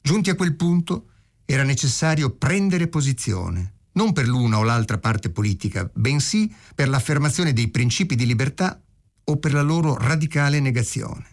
Giunti 0.00 0.30
a 0.30 0.34
quel 0.34 0.56
punto 0.56 1.10
era 1.44 1.62
necessario 1.62 2.30
prendere 2.30 2.88
posizione, 2.88 3.74
non 3.92 4.12
per 4.12 4.26
l'una 4.26 4.58
o 4.58 4.64
l'altra 4.64 4.98
parte 4.98 5.30
politica, 5.30 5.88
bensì 5.94 6.52
per 6.74 6.88
l'affermazione 6.88 7.52
dei 7.52 7.68
principi 7.68 8.16
di 8.16 8.26
libertà 8.26 8.80
o 9.24 9.36
per 9.36 9.52
la 9.52 9.62
loro 9.62 9.96
radicale 9.96 10.58
negazione. 10.58 11.31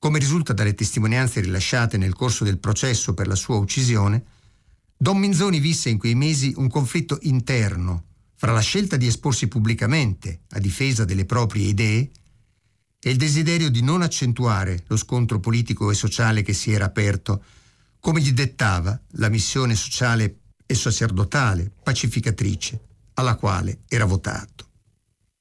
Come 0.00 0.18
risulta 0.18 0.54
dalle 0.54 0.72
testimonianze 0.72 1.42
rilasciate 1.42 1.98
nel 1.98 2.14
corso 2.14 2.42
del 2.42 2.58
processo 2.58 3.12
per 3.12 3.26
la 3.26 3.34
sua 3.34 3.56
uccisione, 3.56 4.24
Don 4.96 5.18
Minzoni 5.18 5.60
visse 5.60 5.90
in 5.90 5.98
quei 5.98 6.14
mesi 6.14 6.54
un 6.56 6.68
conflitto 6.70 7.18
interno 7.20 8.04
fra 8.34 8.52
la 8.52 8.60
scelta 8.60 8.96
di 8.96 9.06
esporsi 9.06 9.46
pubblicamente 9.46 10.40
a 10.52 10.58
difesa 10.58 11.04
delle 11.04 11.26
proprie 11.26 11.66
idee 11.66 12.10
e 12.98 13.10
il 13.10 13.18
desiderio 13.18 13.68
di 13.68 13.82
non 13.82 14.00
accentuare 14.00 14.84
lo 14.86 14.96
scontro 14.96 15.38
politico 15.38 15.90
e 15.90 15.94
sociale 15.94 16.40
che 16.40 16.54
si 16.54 16.72
era 16.72 16.86
aperto, 16.86 17.44
come 18.00 18.22
gli 18.22 18.32
dettava 18.32 18.98
la 19.16 19.28
missione 19.28 19.74
sociale 19.74 20.38
e 20.64 20.74
sacerdotale 20.74 21.70
pacificatrice 21.82 22.80
alla 23.14 23.34
quale 23.34 23.80
era 23.86 24.06
votato. 24.06 24.69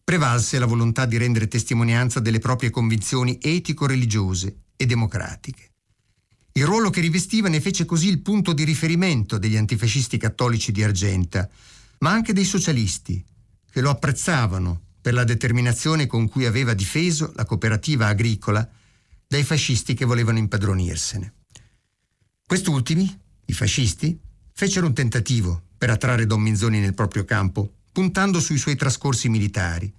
Prevalse 0.10 0.58
la 0.58 0.66
volontà 0.66 1.06
di 1.06 1.18
rendere 1.18 1.48
testimonianza 1.48 2.20
delle 2.20 2.40
proprie 2.40 2.72
convinzioni 2.72 3.38
etico-religiose 3.40 4.62
e 4.76 4.88
democratiche. 4.88 5.70
Il 6.54 6.66
ruolo 6.66 6.90
che 6.90 7.00
rivestiva 7.00 7.48
ne 7.48 7.62
fece 7.62 7.86
così 7.86 8.08
il 8.08 8.22
punto 8.22 8.54
di 8.54 8.64
riferimento 8.64 9.38
degli 9.38 9.56
antifascisti 9.56 10.18
cattolici 10.18 10.72
di 10.72 10.82
Argenta, 10.82 11.48
ma 12.00 12.10
anche 12.10 12.34
dei 12.34 12.44
socialisti, 12.44 13.24
che 13.70 13.82
lo 13.82 13.92
apprezzavano 13.92 14.82
per 15.00 15.14
la 15.14 15.24
determinazione 15.24 16.08
con 16.08 16.28
cui 16.28 16.48
aveva 16.48 16.74
difeso 16.74 17.32
la 17.36 17.46
cooperativa 17.46 18.08
agricola 18.08 18.68
dai 19.28 19.44
fascisti 19.44 19.94
che 19.94 20.06
volevano 20.06 20.40
impadronirsene. 20.40 21.34
Quest'ultimi, 22.48 23.16
i 23.46 23.54
fascisti, 23.54 24.20
fecero 24.54 24.88
un 24.88 24.94
tentativo 24.96 25.66
per 25.78 25.92
attrarre 25.92 26.26
Don 26.26 26.42
Minzoni 26.42 26.80
nel 26.80 26.96
proprio 26.96 27.26
campo, 27.26 27.74
puntando 27.92 28.40
sui 28.40 28.58
suoi 28.58 28.76
trascorsi 28.76 29.30
militari, 29.30 29.92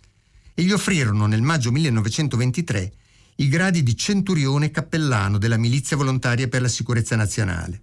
e 0.54 0.62
gli 0.62 0.72
offrirono 0.72 1.26
nel 1.26 1.42
maggio 1.42 1.70
1923 1.70 2.92
i 3.36 3.48
gradi 3.48 3.82
di 3.82 3.96
centurione 3.96 4.70
cappellano 4.70 5.38
della 5.38 5.56
milizia 5.56 5.96
volontaria 5.96 6.48
per 6.48 6.60
la 6.60 6.68
sicurezza 6.68 7.16
nazionale. 7.16 7.82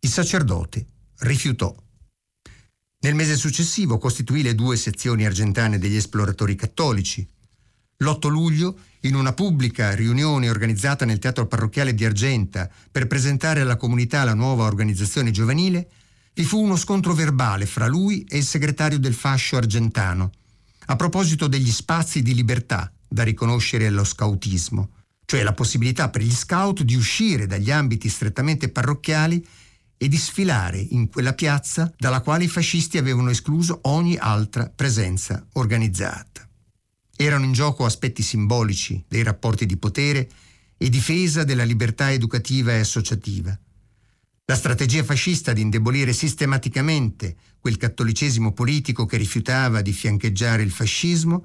Il 0.00 0.10
sacerdote 0.10 0.86
rifiutò 1.20 1.74
nel 3.02 3.14
mese 3.14 3.34
successivo 3.36 3.96
costituì 3.96 4.42
le 4.42 4.54
due 4.54 4.76
sezioni 4.76 5.24
argentane 5.24 5.78
degli 5.78 5.96
esploratori 5.96 6.54
cattolici. 6.54 7.26
L'8 7.96 8.28
luglio, 8.28 8.78
in 9.00 9.14
una 9.14 9.32
pubblica 9.32 9.94
riunione 9.94 10.50
organizzata 10.50 11.06
nel 11.06 11.18
Teatro 11.18 11.46
Parrocchiale 11.46 11.94
di 11.94 12.04
Argenta 12.04 12.68
per 12.90 13.06
presentare 13.06 13.62
alla 13.62 13.76
comunità 13.76 14.22
la 14.24 14.34
nuova 14.34 14.66
organizzazione 14.66 15.30
giovanile, 15.30 15.88
vi 16.34 16.44
fu 16.44 16.60
uno 16.60 16.76
scontro 16.76 17.12
verbale 17.14 17.66
fra 17.66 17.86
lui 17.86 18.24
e 18.28 18.38
il 18.38 18.44
segretario 18.44 18.98
del 18.98 19.14
fascio 19.14 19.56
argentano, 19.56 20.30
a 20.86 20.96
proposito 20.96 21.46
degli 21.46 21.70
spazi 21.70 22.22
di 22.22 22.34
libertà 22.34 22.92
da 23.06 23.22
riconoscere 23.22 23.86
allo 23.86 24.04
scautismo, 24.04 24.90
cioè 25.24 25.42
la 25.42 25.52
possibilità 25.52 26.08
per 26.08 26.22
gli 26.22 26.32
scout 26.32 26.82
di 26.82 26.94
uscire 26.94 27.46
dagli 27.46 27.70
ambiti 27.70 28.08
strettamente 28.08 28.68
parrocchiali 28.68 29.46
e 29.96 30.08
di 30.08 30.16
sfilare 30.16 30.78
in 30.78 31.08
quella 31.08 31.34
piazza 31.34 31.92
dalla 31.98 32.20
quale 32.20 32.44
i 32.44 32.48
fascisti 32.48 32.96
avevano 32.96 33.30
escluso 33.30 33.80
ogni 33.82 34.16
altra 34.16 34.72
presenza 34.74 35.46
organizzata. 35.52 36.48
Erano 37.14 37.44
in 37.44 37.52
gioco 37.52 37.84
aspetti 37.84 38.22
simbolici 38.22 39.04
dei 39.06 39.22
rapporti 39.22 39.66
di 39.66 39.76
potere 39.76 40.28
e 40.78 40.88
difesa 40.88 41.44
della 41.44 41.64
libertà 41.64 42.10
educativa 42.10 42.72
e 42.72 42.78
associativa. 42.78 43.56
La 44.50 44.56
strategia 44.56 45.04
fascista 45.04 45.52
di 45.52 45.60
indebolire 45.60 46.12
sistematicamente 46.12 47.36
quel 47.60 47.76
cattolicesimo 47.76 48.52
politico 48.52 49.06
che 49.06 49.16
rifiutava 49.16 49.80
di 49.80 49.92
fiancheggiare 49.92 50.64
il 50.64 50.72
fascismo 50.72 51.44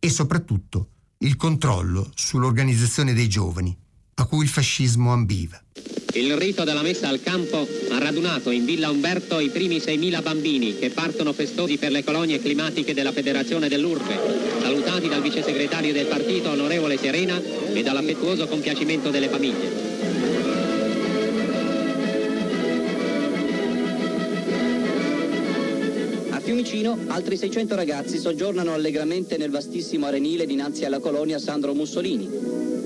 e 0.00 0.10
soprattutto 0.10 0.88
il 1.18 1.36
controllo 1.36 2.10
sull'organizzazione 2.12 3.14
dei 3.14 3.28
giovani, 3.28 3.72
a 4.14 4.24
cui 4.24 4.42
il 4.42 4.48
fascismo 4.48 5.12
ambiva. 5.12 5.62
Il 6.14 6.36
rito 6.36 6.64
della 6.64 6.82
messa 6.82 7.06
al 7.06 7.22
campo 7.22 7.68
ha 7.92 7.98
radunato 8.00 8.50
in 8.50 8.64
Villa 8.64 8.90
Umberto 8.90 9.38
i 9.38 9.50
primi 9.50 9.76
6.000 9.76 10.20
bambini 10.20 10.76
che 10.76 10.90
partono 10.90 11.32
festosi 11.32 11.78
per 11.78 11.92
le 11.92 12.02
colonie 12.02 12.40
climatiche 12.40 12.94
della 12.94 13.12
Federazione 13.12 13.68
dell'Urbe, 13.68 14.18
salutati 14.60 15.06
dal 15.06 15.22
vice 15.22 15.44
segretario 15.44 15.92
del 15.92 16.06
partito 16.06 16.50
onorevole 16.50 16.98
Serena 16.98 17.40
e 17.40 17.80
dall'affettuoso 17.84 18.48
compiacimento 18.48 19.10
delle 19.10 19.28
famiglie. 19.28 19.89
Fiumicino 26.60 26.98
altri 27.06 27.38
600 27.38 27.74
ragazzi 27.74 28.18
soggiornano 28.18 28.74
allegramente 28.74 29.38
nel 29.38 29.50
vastissimo 29.50 30.04
arenile 30.04 30.44
dinanzi 30.44 30.84
alla 30.84 31.00
colonia 31.00 31.38
Sandro 31.38 31.72
Mussolini. 31.72 32.28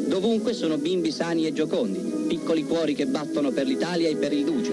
Dovunque 0.06 0.52
sono 0.52 0.78
bimbi 0.78 1.10
sani 1.10 1.44
e 1.44 1.52
giocondi, 1.52 1.98
piccoli 2.28 2.62
cuori 2.62 2.94
che 2.94 3.06
battono 3.06 3.50
per 3.50 3.66
l'Italia 3.66 4.08
e 4.08 4.14
per 4.14 4.32
il 4.32 4.44
Duce. 4.44 4.72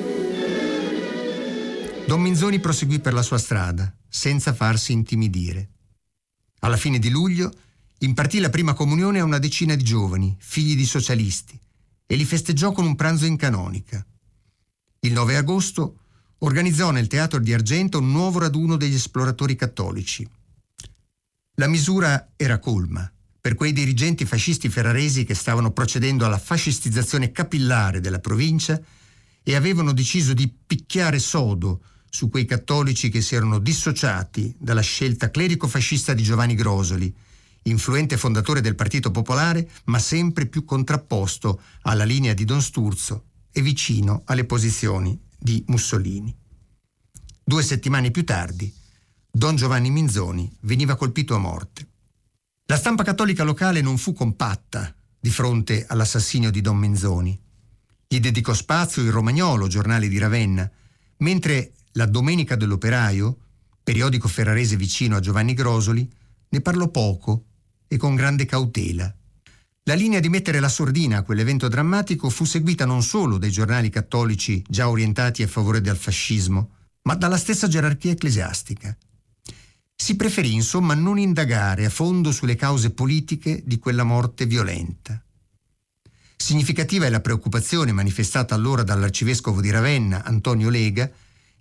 Don 2.06 2.22
Minzoni 2.22 2.60
proseguì 2.60 3.00
per 3.00 3.14
la 3.14 3.24
sua 3.24 3.40
strada, 3.40 3.92
senza 4.08 4.54
farsi 4.54 4.92
intimidire. 4.92 5.70
Alla 6.60 6.78
fine 6.78 7.00
di 7.00 7.10
luglio 7.10 7.52
impartì 8.02 8.38
la 8.38 8.52
prima 8.52 8.76
comunione 8.76 9.20
a 9.20 9.24
una 9.24 9.40
decina 9.40 9.74
di 9.74 9.84
giovani, 9.84 10.38
figli 10.38 10.76
di 10.76 10.86
socialisti, 10.86 11.60
e 12.06 12.16
li 12.16 12.26
festeggiò 12.26 12.72
con 12.72 12.86
un 12.86 12.96
pranzo 12.96 13.26
in 13.26 13.36
canonica. 13.36 14.06
Il 15.00 15.14
9 15.14 15.38
agosto 15.38 16.01
organizzò 16.44 16.92
nel 16.92 17.08
Teatro 17.08 17.40
di 17.40 17.54
Argento 17.54 18.00
un 18.00 18.12
nuovo 18.12 18.40
raduno 18.40 18.76
degli 18.76 18.96
esploratori 18.96 19.56
cattolici. 19.56 20.28
La 21.56 21.68
misura 21.68 22.32
era 22.36 22.60
colma 22.60 23.12
per 23.40 23.56
quei 23.56 23.74
dirigenti 23.74 24.26
fascisti 24.26 24.70
ferraresi 24.70 25.24
che 25.24 25.34
stavano 25.34 25.72
procedendo 25.72 26.26
alla 26.26 26.38
fascistizzazione 26.38 27.32
capillare 27.32 28.00
della 28.00 28.20
provincia 28.20 28.80
e 29.44 29.56
avevano 29.56 29.94
deciso 29.94 30.34
di 30.34 30.48
picchiare 30.48 31.18
sodo 31.18 31.82
su 32.08 32.30
quei 32.30 32.46
cattolici 32.46 33.10
che 33.10 33.22
si 33.22 33.36
erano 33.36 33.58
dissociati 33.58 34.54
dalla 34.60 34.82
scelta 34.82 35.32
clerico-fascista 35.32 36.14
di 36.14 36.22
Giovanni 36.22 36.54
Grosoli, 36.54 37.14
influente 37.64 38.18
fondatore 38.18 38.62
del 38.62 38.76
Partito 38.76 39.10
Popolare, 39.10 39.68
ma 39.86 39.98
sempre 39.98 40.46
più 40.46 40.64
contrapposto 40.64 41.62
alla 41.82 42.04
linea 42.04 42.34
di 42.34 42.46
Don 42.46 42.62
Sturzo 42.62 43.26
e 43.52 43.62
vicino 43.62 44.22
alle 44.26 44.46
posizioni 44.46 45.20
di 45.42 45.64
Mussolini. 45.68 46.36
Due 47.44 47.64
settimane 47.64 48.12
più 48.12 48.24
tardi, 48.24 48.72
Don 49.32 49.56
Giovanni 49.56 49.90
Minzoni 49.90 50.56
veniva 50.62 50.96
colpito 50.96 51.34
a 51.34 51.40
morte. 51.40 51.88
La 52.66 52.78
stampa 52.78 53.04
cattolica 53.04 53.44
locale 53.44 53.82
non 53.82 53.98
fu 53.98 54.14
compatta 54.14 54.94
di 55.20 55.30
fronte 55.32 55.86
all'assassinio 55.88 56.52
di 56.52 56.62
Don 56.62 56.78
Menzoni. 56.78 57.38
Gli 58.08 58.20
dedicò 58.20 58.54
spazio 58.54 59.02
il 59.02 59.12
Romagnolo, 59.12 59.68
giornale 59.68 60.08
di 60.08 60.20
Ravenna, 60.20 60.70
mentre 61.18 61.74
la 61.94 62.06
Domenica 62.06 62.56
dell'Operaio, 62.56 63.38
periodico 63.84 64.28
ferrarese 64.28 64.76
vicino 64.76 65.16
a 65.16 65.20
Giovanni 65.20 65.54
Grosoli, 65.54 66.10
ne 66.50 66.62
parlò 66.62 66.88
poco 66.90 67.46
e 67.88 67.98
con 67.98 68.16
grande 68.16 68.46
cautela. 68.46 69.14
La 69.86 69.96
linea 69.96 70.20
di 70.20 70.30
mettere 70.30 70.60
la 70.60 70.70
sordina 70.70 71.18
a 71.18 71.22
quell'evento 71.24 71.68
drammatico 71.68 72.30
fu 72.30 72.46
seguita 72.46 72.86
non 72.86 73.02
solo 73.02 73.40
dai 73.40 73.50
giornali 73.50 73.90
cattolici 73.90 74.64
già 74.68 74.88
orientati 74.88 75.42
a 75.42 75.48
favore 75.48 75.82
del 75.82 75.98
fascismo, 75.98 76.76
ma 77.04 77.16
dalla 77.16 77.38
stessa 77.38 77.68
gerarchia 77.68 78.12
ecclesiastica. 78.12 78.96
Si 79.96 80.16
preferì 80.16 80.54
insomma 80.54 80.94
non 80.94 81.18
indagare 81.18 81.86
a 81.86 81.90
fondo 81.90 82.32
sulle 82.32 82.56
cause 82.56 82.92
politiche 82.92 83.64
di 83.66 83.80
quella 83.80 84.04
morte 84.04 84.46
violenta. 84.46 85.20
Significativa 86.36 87.08
è 87.08 87.10
la 87.10 87.20
preoccupazione 87.20 87.92
manifestata 87.92 88.54
allora 88.54 88.84
dall'arcivescovo 88.84 89.62
di 89.62 89.72
Ravenna, 89.72 90.24
Antonio 90.24 90.70
Lega, 90.70 91.10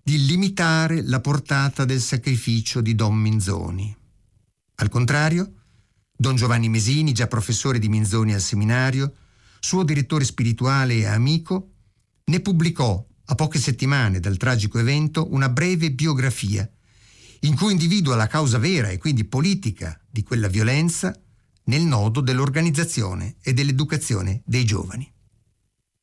di 0.02 0.26
limitare 0.26 1.02
la 1.02 1.20
portata 1.20 1.87
del 1.87 2.00
sacrificio 2.00 2.83
di 2.83 2.94
Don 2.94 3.14
Minzoni. 3.14 3.94
Al 4.76 4.88
contrario, 4.90 5.52
Don 6.20 6.37
Giovanni 6.37 6.68
Mesini, 6.68 7.14
già 7.14 7.26
professore 7.26 7.78
di 7.78 7.88
Minzoni 7.88 8.35
al 8.35 8.42
seminario, 8.42 9.14
suo 9.59 9.85
direttore 9.85 10.24
spirituale 10.24 10.96
e 10.96 11.06
amico, 11.06 11.70
ne 12.24 12.40
pubblicò 12.40 13.02
a 13.24 13.35
poche 13.35 13.59
settimane 13.59 14.20
dal 14.20 14.37
tragico 14.37 14.78
evento 14.78 15.33
una 15.33 15.48
breve 15.48 15.90
biografia 15.92 16.70
in 17.40 17.56
cui 17.56 17.72
individua 17.72 18.16
la 18.16 18.26
causa 18.26 18.59
vera 18.59 18.90
e 18.90 18.98
quindi 18.98 19.24
politica 19.24 19.98
di 20.11 20.22
quella 20.22 20.48
violenza 20.48 21.18
nel 21.64 21.85
nodo 21.85 22.20
dell'organizzazione 22.20 23.37
e 23.40 23.54
dell'educazione 23.54 24.42
dei 24.44 24.66
giovani. 24.66 25.11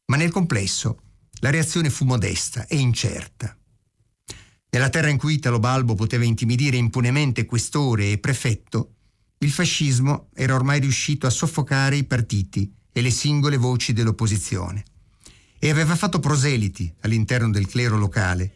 Ma 0.06 0.18
nel 0.18 0.32
complesso 0.32 1.00
la 1.42 1.52
reazione 1.52 1.92
fu 1.92 2.06
modesta 2.06 2.66
e 2.66 2.78
incerta. 2.78 3.56
Nella 4.72 4.90
terra 4.90 5.10
in 5.10 5.20
cui 5.20 5.36
Italo 5.36 5.60
Balbo 5.60 5.94
poteva 5.94 6.24
intimidire 6.24 6.76
impunemente 6.76 7.46
questore 7.46 8.14
e 8.14 8.18
prefetto, 8.18 8.94
il 9.40 9.52
fascismo 9.52 10.30
era 10.34 10.56
ormai 10.56 10.80
riuscito 10.80 11.28
a 11.28 11.32
soffocare 11.32 11.96
i 11.96 12.06
partiti 12.06 12.72
e 12.92 13.02
le 13.02 13.12
singole 13.12 13.58
voci 13.58 13.94
dell'opposizione 13.94 14.84
e 15.60 15.70
aveva 15.70 15.96
fatto 15.96 16.20
proseliti 16.20 16.92
all'interno 17.02 17.52
del 17.52 17.68
clero 17.68 17.98
locale, 17.98 18.52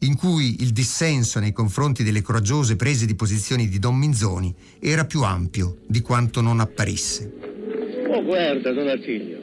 in 0.00 0.16
cui 0.16 0.62
il 0.62 0.70
dissenso 0.70 1.38
nei 1.38 1.52
confronti 1.52 2.02
delle 2.02 2.22
coraggiose 2.22 2.76
prese 2.76 3.04
di 3.04 3.14
posizioni 3.14 3.68
di 3.68 3.78
Don 3.78 3.96
Minzoni 3.96 4.54
era 4.80 5.04
più 5.04 5.22
ampio 5.22 5.78
di 5.86 6.00
quanto 6.00 6.40
non 6.40 6.60
apparisse. 6.60 7.30
Oh, 8.08 8.22
guarda, 8.22 8.72
Don 8.72 8.88
Attilio, 8.88 9.38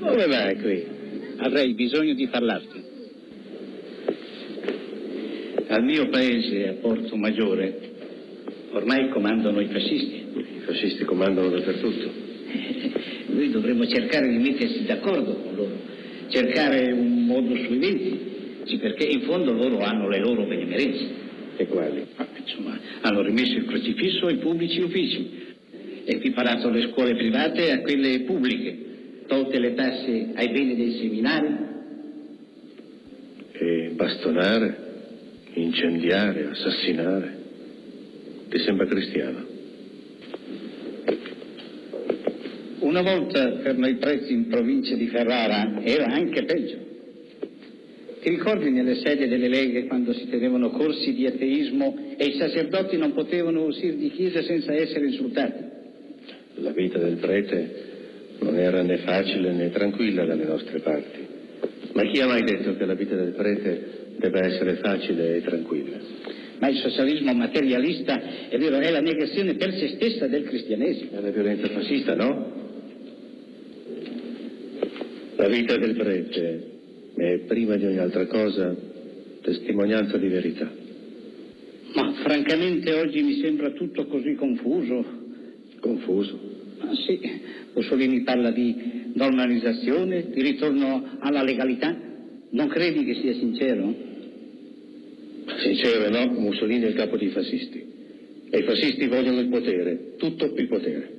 come 0.00 0.26
vai 0.26 0.60
qui? 0.60 0.84
Avrei 1.40 1.74
bisogno 1.74 2.14
di 2.14 2.28
parlarti. 2.28 2.82
Al 5.70 5.82
mio 5.82 6.08
paese, 6.08 6.68
a 6.68 6.72
Porto 6.74 7.16
Maggiore, 7.16 7.93
ormai 8.74 9.08
comandano 9.08 9.60
i 9.60 9.68
fascisti. 9.68 10.24
I 10.36 10.60
fascisti 10.64 11.04
comandano 11.04 11.48
dappertutto. 11.48 12.10
Noi 13.32 13.50
dovremmo 13.50 13.86
cercare 13.86 14.28
di 14.28 14.38
mettersi 14.38 14.84
d'accordo 14.84 15.34
con 15.34 15.54
loro, 15.54 15.78
cercare 16.28 16.92
un 16.92 17.24
modo 17.24 17.56
sui 17.56 17.78
venti 17.78 18.32
sì, 18.64 18.78
perché 18.78 19.04
in 19.04 19.22
fondo 19.22 19.52
loro 19.52 19.78
hanno 19.78 20.08
le 20.08 20.18
loro 20.18 20.46
benemerenze. 20.46 21.22
E 21.56 21.66
quali? 21.66 22.06
Ma, 22.16 22.26
insomma, 22.36 22.78
hanno 23.02 23.22
rimesso 23.22 23.56
il 23.56 23.66
crocifisso 23.66 24.26
ai 24.26 24.38
pubblici 24.38 24.80
uffici, 24.80 25.54
equiparato 26.06 26.70
le 26.70 26.88
scuole 26.90 27.14
private 27.14 27.70
a 27.72 27.80
quelle 27.80 28.20
pubbliche, 28.20 28.78
tolte 29.26 29.58
le 29.58 29.74
tasse 29.74 30.30
ai 30.34 30.48
beni 30.50 30.76
dei 30.76 30.98
seminari. 30.98 31.72
E 33.52 33.90
bastonare, 33.94 34.76
incendiare, 35.52 36.48
assassinare. 36.50 37.33
Ti 38.54 38.60
sembra 38.60 38.86
cristiano? 38.86 39.44
Una 42.78 43.02
volta 43.02 43.48
per 43.64 43.76
noi 43.76 43.96
preti 43.96 44.32
in 44.32 44.46
provincia 44.46 44.94
di 44.94 45.08
Ferrara 45.08 45.82
era 45.82 46.04
anche 46.04 46.44
peggio. 46.44 46.76
Ti 48.20 48.28
ricordi 48.28 48.70
nelle 48.70 48.94
sedi 49.00 49.26
delle 49.26 49.48
leghe 49.48 49.88
quando 49.88 50.12
si 50.12 50.28
tenevano 50.28 50.70
corsi 50.70 51.14
di 51.14 51.26
ateismo 51.26 52.14
e 52.16 52.26
i 52.26 52.38
sacerdoti 52.38 52.96
non 52.96 53.12
potevano 53.12 53.64
uscire 53.64 53.96
di 53.96 54.10
chiesa 54.10 54.40
senza 54.42 54.72
essere 54.72 55.06
insultati? 55.06 55.64
La 56.58 56.70
vita 56.70 56.98
del 56.98 57.16
prete 57.16 57.74
non 58.38 58.56
era 58.56 58.82
né 58.82 58.98
facile 58.98 59.50
né 59.50 59.70
tranquilla 59.70 60.24
dalle 60.24 60.44
nostre 60.44 60.78
parti. 60.78 61.26
Ma 61.92 62.08
chi 62.08 62.20
ha 62.20 62.28
mai 62.28 62.44
detto 62.44 62.76
che 62.76 62.84
la 62.84 62.94
vita 62.94 63.16
del 63.16 63.32
prete 63.32 64.14
debba 64.16 64.46
essere 64.46 64.76
facile 64.76 65.38
e 65.38 65.42
tranquilla? 65.42 66.43
Ma 66.58 66.68
il 66.68 66.78
socialismo 66.78 67.32
materialista, 67.34 68.48
è 68.48 68.56
vero, 68.58 68.78
è 68.78 68.90
la 68.90 69.00
negazione 69.00 69.54
per 69.54 69.74
se 69.74 69.88
stessa 69.96 70.26
del 70.26 70.44
cristianesimo. 70.44 71.18
È 71.18 71.20
la 71.20 71.30
violenza 71.30 71.68
fascista, 71.68 72.14
no? 72.14 72.62
La 75.36 75.48
vita 75.48 75.76
del 75.76 75.94
prete 75.94 76.72
è 77.16 77.38
prima 77.46 77.76
di 77.76 77.86
ogni 77.86 77.98
altra 77.98 78.26
cosa 78.26 78.74
testimonianza 79.42 80.16
di 80.16 80.28
verità. 80.28 80.70
Ma 81.94 82.12
francamente 82.22 82.92
oggi 82.94 83.22
mi 83.22 83.40
sembra 83.40 83.70
tutto 83.70 84.06
così 84.06 84.34
confuso. 84.34 85.04
Confuso? 85.80 86.40
Ah, 86.78 86.94
sì, 86.94 87.20
Mussolini 87.74 88.22
parla 88.22 88.50
di 88.50 89.12
normalizzazione, 89.14 90.30
di 90.30 90.42
ritorno 90.42 91.16
alla 91.18 91.42
legalità. 91.42 91.94
Non 92.50 92.68
credi 92.68 93.04
che 93.04 93.14
sia 93.20 93.34
sincero? 93.34 94.12
Sincero, 95.62 96.08
no? 96.10 96.32
Mussolini 96.40 96.84
è 96.84 96.88
il 96.88 96.94
capo 96.94 97.16
dei 97.16 97.30
fascisti. 97.30 97.92
E 98.50 98.58
i 98.58 98.64
fascisti 98.64 99.06
vogliono 99.06 99.40
il 99.40 99.48
potere, 99.48 100.14
tutto 100.16 100.44
il 100.44 100.68
potere. 100.68 101.12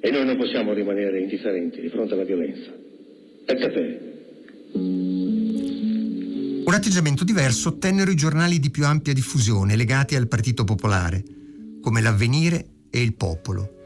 E 0.00 0.10
noi 0.10 0.24
non 0.24 0.36
possiamo 0.36 0.72
rimanere 0.72 1.20
indifferenti 1.20 1.80
di 1.80 1.88
fronte 1.88 2.14
alla 2.14 2.24
violenza. 2.24 2.70
E 3.46 3.54
te? 3.56 4.00
Un 6.68 6.74
atteggiamento 6.74 7.24
diverso 7.24 7.70
ottennero 7.70 8.10
i 8.10 8.14
giornali 8.14 8.58
di 8.60 8.70
più 8.70 8.84
ampia 8.84 9.14
diffusione 9.14 9.74
legati 9.74 10.14
al 10.14 10.28
Partito 10.28 10.64
Popolare, 10.64 11.24
come 11.80 12.02
l'Avvenire 12.02 12.66
e 12.90 13.00
il 13.00 13.14
Popolo, 13.14 13.76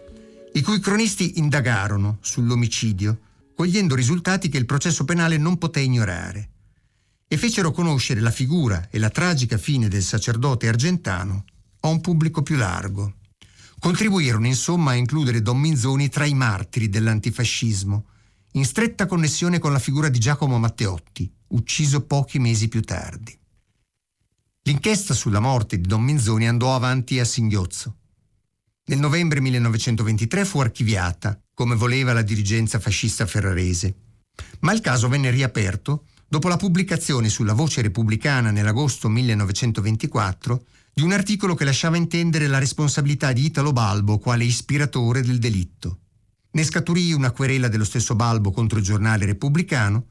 i 0.55 0.63
cui 0.63 0.81
cronisti 0.81 1.39
indagarono 1.39 2.19
sull'omicidio, 2.21 3.19
cogliendo 3.55 3.95
risultati 3.95 4.49
che 4.49 4.59
il 4.59 4.67
processo 4.67 5.05
penale 5.05 5.39
non 5.39 5.59
poté 5.59 5.81
ignorare, 5.81 6.52
e 7.33 7.39
fecero 7.39 7.73
conoscere 7.73 8.21
la 8.21 8.31
figura 8.31 8.89
e 8.91 8.99
la 8.99 9.09
tragica 9.09 9.57
fine 9.57 9.89
del 9.89 10.03
sacerdote 10.03 10.69
argentano 10.69 11.47
a 11.81 11.89
un 11.89 12.03
pubblico 12.03 12.43
più 12.43 12.57
largo. 12.57 13.15
Contribuirono 13.79 14.47
insomma 14.47 14.91
a 14.91 14.97
includere 14.97 15.41
Don 15.41 15.59
Minzoni 15.59 16.11
tra 16.11 16.27
i 16.27 16.35
martiri 16.35 16.91
dell'antifascismo, 16.91 18.05
in 18.53 18.67
stretta 18.67 19.07
connessione 19.07 19.59
con 19.59 19.73
la 19.73 19.79
figura 19.79 20.11
di 20.11 20.19
Giacomo 20.19 20.59
Matteotti, 20.59 21.33
ucciso 21.49 22.03
pochi 22.03 22.39
mesi 22.39 22.69
più 22.69 22.83
tardi. 22.83 23.35
L'inchiesta 24.65 25.15
sulla 25.15 25.41
morte 25.41 25.81
di 25.81 25.89
Don 25.89 26.03
Minzoni 26.03 26.47
andò 26.47 26.75
avanti 26.75 27.19
a 27.19 27.25
singhiozzo. 27.25 27.97
Nel 28.85 28.99
novembre 28.99 29.41
1923 29.41 30.45
fu 30.45 30.61
archiviata, 30.61 31.41
come 31.55 31.77
voleva 31.77 32.13
la 32.13 32.21
dirigenza 32.21 32.79
fascista 32.79 33.25
ferrarese, 33.25 33.95
ma 34.61 34.75
il 34.75 34.83
caso 34.83 35.09
venne 35.09 35.31
riaperto 35.31 36.09
dopo 36.33 36.49
la 36.49 36.57
pubblicazione 36.57 37.29
sulla 37.29 37.53
Voce 37.53 37.83
Repubblicana 37.83 38.51
nell'agosto 38.51 39.11
1924 39.11 40.65
di 40.95 41.03
un 41.03 41.13
articolo 41.13 41.55
che 41.55 41.67
lasciava 41.67 41.99
intendere 41.99 42.47
la 42.47 42.57
responsabilità 42.57 43.35
di 43.35 43.45
Italo 43.45 43.71
Balbo 43.73 44.17
quale 44.17 44.45
ispiratore 44.45 45.21
del 45.21 45.39
delitto. 45.39 45.99
Ne 46.53 46.65
scaturì 46.65 47.13
una 47.13 47.33
querela 47.33 47.69
dello 47.69 47.85
stesso 47.85 48.15
Balbo 48.15 48.51
contro 48.51 48.79
il 48.79 48.85
giornale 48.85 49.27
repubblicano 49.27 50.07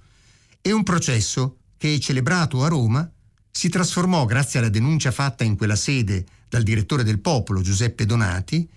e 0.62 0.72
un 0.72 0.84
processo 0.84 1.58
che, 1.76 2.00
celebrato 2.00 2.64
a 2.64 2.68
Roma, 2.68 3.12
si 3.50 3.70
trasformò, 3.70 4.24
grazie 4.26 4.60
alla 4.60 4.70
denuncia 4.70 5.10
fatta 5.10 5.44
in 5.44 5.58
quella 5.58 5.76
sede 5.76 6.24
dal 6.48 6.62
direttore 6.62 7.02
del 7.02 7.20
Popolo, 7.20 7.62
Giuseppe 7.62 8.06
Donati, 8.06 8.70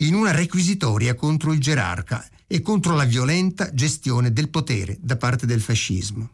in 0.00 0.12
una 0.12 0.32
requisitoria 0.32 1.14
contro 1.14 1.54
il 1.54 1.60
gerarca 1.60 2.28
e 2.46 2.60
contro 2.60 2.94
la 2.94 3.04
violenta 3.04 3.72
gestione 3.72 4.34
del 4.34 4.50
potere 4.50 4.98
da 5.00 5.16
parte 5.16 5.46
del 5.46 5.62
fascismo. 5.62 6.32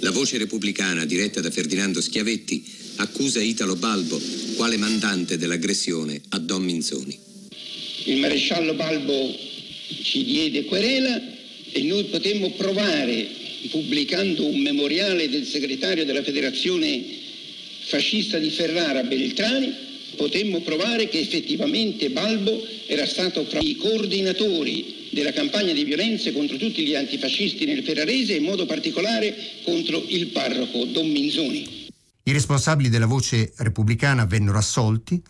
La 0.00 0.12
voce 0.12 0.38
repubblicana, 0.38 1.04
diretta 1.04 1.40
da 1.40 1.50
Ferdinando 1.50 2.00
Schiavetti, 2.00 2.64
accusa 2.96 3.40
Italo 3.40 3.74
Balbo 3.74 4.20
quale 4.54 4.76
mandante 4.76 5.36
dell'aggressione 5.36 6.20
a 6.30 6.38
Don 6.38 6.62
Minzoni. 6.62 7.18
Il 8.04 8.18
maresciallo 8.18 8.74
Balbo 8.74 9.36
ci 10.02 10.24
diede 10.24 10.64
querela 10.64 11.20
e 11.72 11.82
noi 11.82 12.04
potemmo 12.04 12.52
provare 12.52 13.26
pubblicando 13.70 14.46
un 14.46 14.60
memoriale 14.60 15.28
del 15.28 15.44
segretario 15.44 16.04
della 16.04 16.22
federazione 16.22 17.02
fascista 17.80 18.38
di 18.38 18.50
Ferrara, 18.50 19.02
Beltrani, 19.02 19.72
potemmo 20.16 20.60
provare 20.60 21.08
che 21.08 21.18
effettivamente 21.18 22.10
Balbo 22.10 22.64
era 22.86 23.06
stato 23.06 23.44
fra 23.46 23.58
i 23.60 23.74
coordinatori 23.74 24.97
della 25.12 25.32
campagna 25.32 25.72
di 25.72 25.84
violenze 25.84 26.32
contro 26.32 26.56
tutti 26.56 26.86
gli 26.86 26.94
antifascisti 26.94 27.64
nel 27.64 27.82
Ferrarese 27.82 28.34
e 28.34 28.38
in 28.38 28.44
modo 28.44 28.66
particolare 28.66 29.34
contro 29.64 30.04
il 30.08 30.28
parroco 30.28 30.84
Don 30.84 31.08
Minzoni. 31.08 31.86
I 32.24 32.32
responsabili 32.32 32.88
della 32.88 33.06
voce 33.06 33.52
repubblicana 33.56 34.26
vennero 34.26 34.58
assolti 34.58 35.20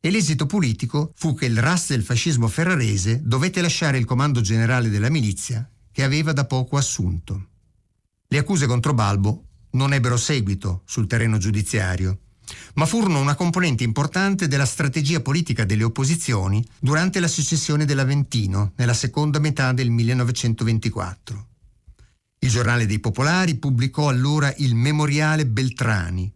e 0.00 0.10
l'esito 0.10 0.46
politico 0.46 1.12
fu 1.14 1.34
che 1.34 1.46
il 1.46 1.58
RAS 1.58 1.88
del 1.88 2.02
fascismo 2.02 2.48
ferrarese 2.48 3.20
dovette 3.22 3.60
lasciare 3.60 3.98
il 3.98 4.06
comando 4.06 4.40
generale 4.40 4.88
della 4.88 5.10
milizia 5.10 5.68
che 5.92 6.02
aveva 6.02 6.32
da 6.32 6.46
poco 6.46 6.76
assunto. 6.76 7.48
Le 8.26 8.38
accuse 8.38 8.66
contro 8.66 8.94
Balbo 8.94 9.44
non 9.72 9.92
ebbero 9.92 10.16
seguito 10.16 10.82
sul 10.86 11.06
terreno 11.06 11.36
giudiziario, 11.36 12.18
ma 12.74 12.86
furono 12.86 13.20
una 13.20 13.34
componente 13.34 13.84
importante 13.84 14.48
della 14.48 14.64
strategia 14.64 15.20
politica 15.20 15.64
delle 15.64 15.84
opposizioni 15.84 16.64
durante 16.78 17.20
la 17.20 17.28
secessione 17.28 17.84
dell'Aventino 17.84 18.72
nella 18.76 18.94
seconda 18.94 19.38
metà 19.38 19.72
del 19.72 19.90
1924. 19.90 21.46
Il 22.40 22.48
giornale 22.48 22.86
dei 22.86 23.00
Popolari 23.00 23.56
pubblicò 23.56 24.08
allora 24.08 24.52
il 24.58 24.74
Memoriale 24.74 25.46
Beltrani, 25.46 26.32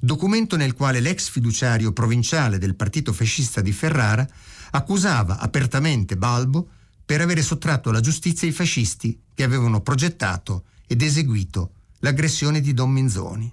documento 0.00 0.56
nel 0.56 0.74
quale 0.74 1.00
l'ex 1.00 1.28
fiduciario 1.28 1.92
provinciale 1.92 2.58
del 2.58 2.74
partito 2.74 3.12
fascista 3.12 3.60
di 3.60 3.72
Ferrara 3.72 4.28
accusava 4.70 5.38
apertamente 5.38 6.16
Balbo 6.16 6.68
per 7.04 7.20
avere 7.22 7.42
sottratto 7.42 7.88
alla 7.88 8.00
giustizia 8.00 8.46
i 8.46 8.52
fascisti 8.52 9.18
che 9.34 9.42
avevano 9.42 9.80
progettato 9.80 10.64
ed 10.86 11.00
eseguito 11.00 11.72
l'aggressione 12.00 12.60
di 12.60 12.74
Don 12.74 12.90
Minzoni. 12.90 13.52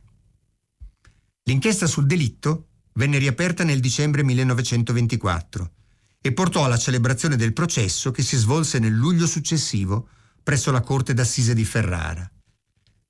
L'inchiesta 1.48 1.86
sul 1.86 2.08
delitto 2.08 2.70
venne 2.94 3.20
riaperta 3.20 3.64
nel 3.64 3.80
dicembre 3.80 4.24
1924 4.24 5.72
e 6.20 6.34
portò 6.34 6.66
alla 6.66 6.78
celebrazione 6.78 7.36
del 7.36 7.54
processo 7.54 8.10
che 8.10 8.24
si 8.24 8.36
svolse 8.36 8.80
nel 8.80 8.94
luglio 8.94 9.28
successivo 9.28 10.08
presso 10.42 10.72
la 10.72 10.82
Corte 10.82 11.14
d'Assise 11.14 11.54
di 11.54 11.64
Ferrara. 11.64 12.28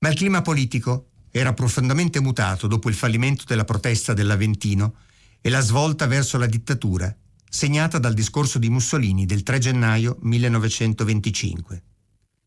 Ma 0.00 0.10
il 0.10 0.16
clima 0.16 0.42
politico 0.42 1.12
era 1.30 1.54
profondamente 1.54 2.20
mutato 2.20 2.66
dopo 2.66 2.90
il 2.90 2.94
fallimento 2.94 3.44
della 3.46 3.64
protesta 3.64 4.12
dell'Aventino 4.12 4.96
e 5.40 5.48
la 5.48 5.60
svolta 5.60 6.06
verso 6.06 6.36
la 6.36 6.46
dittatura, 6.46 7.14
segnata 7.48 7.98
dal 7.98 8.12
discorso 8.12 8.58
di 8.58 8.68
Mussolini 8.68 9.24
del 9.24 9.42
3 9.42 9.58
gennaio 9.58 10.18
1925. 10.20 11.82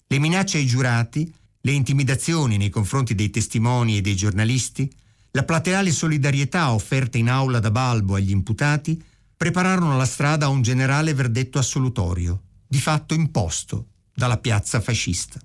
Le 0.05 0.19
minacce 0.19 0.59
ai 0.59 0.67
giurati, 0.67 1.33
le 1.61 1.71
intimidazioni 1.71 2.57
nei 2.57 2.69
confronti 2.69 3.15
dei 3.15 3.31
testimoni 3.31 3.97
e 3.97 4.01
dei 4.01 4.15
giornalisti, 4.15 4.87
la 5.31 5.43
plateale 5.43 5.91
solidarietà 5.91 6.71
offerta 6.73 7.17
in 7.17 7.29
aula 7.29 7.59
da 7.59 7.71
Balbo 7.71 8.15
agli 8.15 8.31
imputati 8.31 9.01
prepararono 9.35 9.95
la 9.95 10.05
strada 10.05 10.47
a 10.47 10.49
un 10.49 10.61
generale 10.61 11.13
verdetto 11.13 11.59
assolutorio, 11.59 12.41
di 12.67 12.79
fatto 12.79 13.13
imposto 13.13 13.87
dalla 14.13 14.37
piazza 14.37 14.81
fascista. 14.81 15.39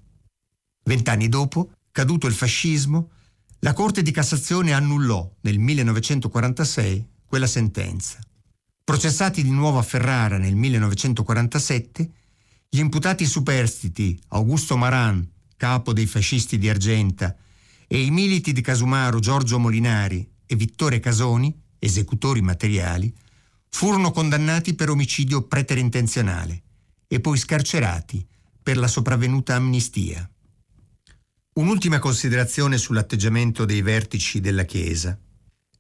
Vent'anni 0.85 1.29
dopo, 1.29 1.73
caduto 1.93 2.27
il 2.27 2.35
fascismo, 2.35 3.11
la 3.61 3.73
Corte 3.73 4.03
di 4.03 4.11
Cassazione 4.11 4.73
annullò 4.73 5.31
nel 5.43 5.59
1946 5.59 7.07
quella 7.25 7.47
sentenza. 7.47 8.19
Processati 8.83 9.43
di 9.43 9.51
nuovo 9.51 9.79
a 9.79 9.83
Ferrara 9.83 10.39
nel 10.39 10.55
1947, 10.55 12.11
gli 12.69 12.79
imputati 12.79 13.25
superstiti 13.25 14.21
Augusto 14.29 14.77
Maran, 14.77 15.27
capo 15.57 15.93
dei 15.93 16.07
fascisti 16.07 16.59
di 16.59 16.69
Argenta, 16.69 17.35
e 17.95 18.01
i 18.01 18.11
militi 18.11 18.53
di 18.53 18.61
Casumaro 18.61 19.21
Giorgio 19.21 19.61
Molinari 19.61 20.29
e 20.47 20.57
Vittore 20.57 20.99
Casoni, 20.99 21.57
esecutori 21.79 22.43
materiali, 22.43 23.15
furono 23.69 24.11
condannati 24.11 24.75
per 24.75 24.91
omicidio 24.91 25.43
preterintenzionale 25.43 26.63
e 27.07 27.21
poi 27.21 27.39
scarcerati 27.39 28.27
per 28.61 28.79
la 28.79 28.89
sopravvenuta 28.89 29.55
amnistia. 29.55 30.29
Un'ultima 31.53 32.01
considerazione 32.01 32.79
sull'atteggiamento 32.79 33.65
dei 33.65 33.81
vertici 33.81 34.41
della 34.41 34.65
Chiesa. 34.65 35.17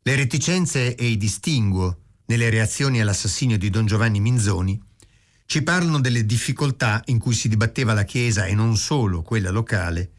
Le 0.01 0.15
reticenze 0.15 0.95
e 0.95 1.07
i 1.07 1.17
distinguo 1.17 1.99
nelle 2.27 2.49
reazioni 2.49 3.01
all'assassinio 3.01 3.59
di 3.59 3.71
Don 3.71 3.87
Giovanni 3.87 4.21
Minzoni 4.21 4.81
ci 5.47 5.65
parlano 5.65 5.99
delle 5.99 6.25
difficoltà 6.25 7.03
in 7.07 7.19
cui 7.19 7.35
si 7.35 7.49
dibatteva 7.49 7.93
la 7.93 8.05
Chiesa 8.05 8.45
e 8.45 8.55
non 8.55 8.77
solo 8.77 9.23
quella 9.23 9.51
locale 9.51 10.13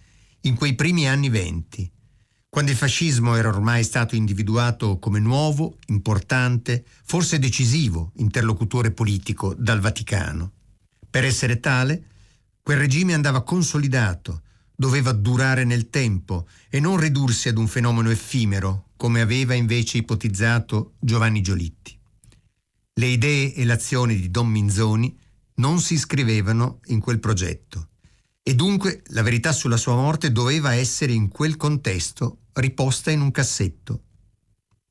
in 0.46 0.56
quei 0.56 0.76
primi 0.76 1.08
anni 1.08 1.30
venti, 1.30 1.92
quando 2.50 2.72
il 2.72 2.78
fascismo 2.78 3.36
era 3.36 3.50
ormai 3.50 3.84
stato 3.84 4.16
individuato 4.16 5.00
come 5.00 5.20
nuovo, 5.20 5.78
importante, 5.88 6.86
forse 7.04 7.40
decisivo 7.40 8.12
interlocutore 8.18 8.92
politico 8.92 9.56
dal 9.58 9.80
Vaticano. 9.80 10.52
Per 11.10 11.26
essere 11.26 11.60
tale, 11.60 12.06
quel 12.62 12.78
regime 12.78 13.14
andava 13.14 13.44
consolidato, 13.44 14.44
doveva 14.76 15.14
durare 15.14 15.64
nel 15.64 15.90
tempo 15.90 16.48
e 16.70 16.80
non 16.80 16.98
ridursi 16.98 17.50
ad 17.50 17.58
un 17.58 17.68
fenomeno 17.68 18.12
effimero, 18.12 18.90
come 18.96 19.22
aveva 19.22 19.56
invece 19.56 19.98
ipotizzato 19.98 20.94
Giovanni 21.00 21.42
Giolitti. 21.42 21.98
Le 22.94 23.08
idee 23.08 23.54
e 23.54 23.66
l'azione 23.66 24.16
di 24.16 24.30
Don 24.30 24.48
Minzoni 24.48 25.18
non 25.56 25.80
si 25.80 25.96
iscrivevano 25.96 26.80
in 26.86 27.00
quel 27.00 27.20
progetto 27.20 27.90
e 28.48 28.54
dunque 28.54 29.02
la 29.08 29.24
verità 29.24 29.52
sulla 29.52 29.76
sua 29.76 29.96
morte 29.96 30.32
doveva 30.32 30.76
essere 30.76 31.14
in 31.14 31.30
quel 31.30 31.58
contesto 31.58 32.42
riposta 32.54 33.10
in 33.10 33.22
un 33.22 33.32
cassetto. 33.32 34.04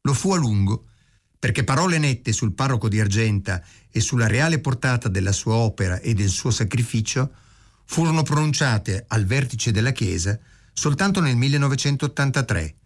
Lo 0.01 0.13
fu 0.13 0.33
a 0.33 0.37
lungo, 0.37 0.87
perché 1.39 1.63
parole 1.63 1.99
nette 1.99 2.33
sul 2.33 2.53
parroco 2.53 2.89
di 2.89 2.99
Argenta 2.99 3.63
e 3.93 4.01
sulla 4.01 4.27
reale 4.27 4.59
portata 4.59 5.09
della 5.09 5.31
sua 5.31 5.55
opera 5.55 6.01
e 6.01 6.15
del 6.15 6.31
suo 6.31 6.51
sacrificio 6.51 7.31
furono 7.85 8.25
pronunciate 8.25 9.05
al 9.07 9.25
vertice 9.25 9.71
della 9.71 9.93
Chiesa 9.93 10.37
soltanto 10.73 11.21
nel 11.21 11.37
1983, 11.37 12.77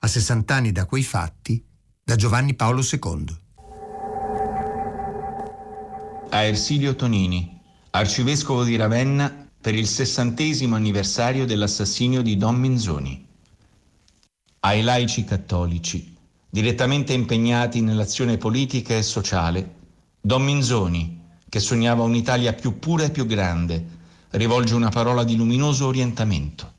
a 0.00 0.06
60 0.08 0.54
anni 0.56 0.72
da 0.72 0.86
quei 0.86 1.04
fatti, 1.04 1.64
da 2.02 2.16
Giovanni 2.16 2.54
Paolo 2.54 2.82
II. 2.82 3.38
A 6.30 6.42
Ersilio 6.42 6.96
Tonini, 6.96 7.60
arcivescovo 7.90 8.64
di 8.64 8.74
Ravenna, 8.74 9.45
per 9.66 9.74
il 9.74 9.88
sessantesimo 9.88 10.76
anniversario 10.76 11.44
dell'assassinio 11.44 12.22
di 12.22 12.36
Don 12.36 12.54
Minzoni. 12.54 13.26
Ai 14.60 14.80
laici 14.80 15.24
cattolici, 15.24 16.14
direttamente 16.48 17.12
impegnati 17.12 17.80
nell'azione 17.80 18.36
politica 18.36 18.96
e 18.96 19.02
sociale, 19.02 19.74
Don 20.20 20.44
Minzoni, 20.44 21.20
che 21.48 21.58
sognava 21.58 22.04
un'Italia 22.04 22.52
più 22.52 22.78
pura 22.78 23.06
e 23.06 23.10
più 23.10 23.26
grande, 23.26 23.84
rivolge 24.30 24.76
una 24.76 24.90
parola 24.90 25.24
di 25.24 25.34
luminoso 25.34 25.88
orientamento. 25.88 26.72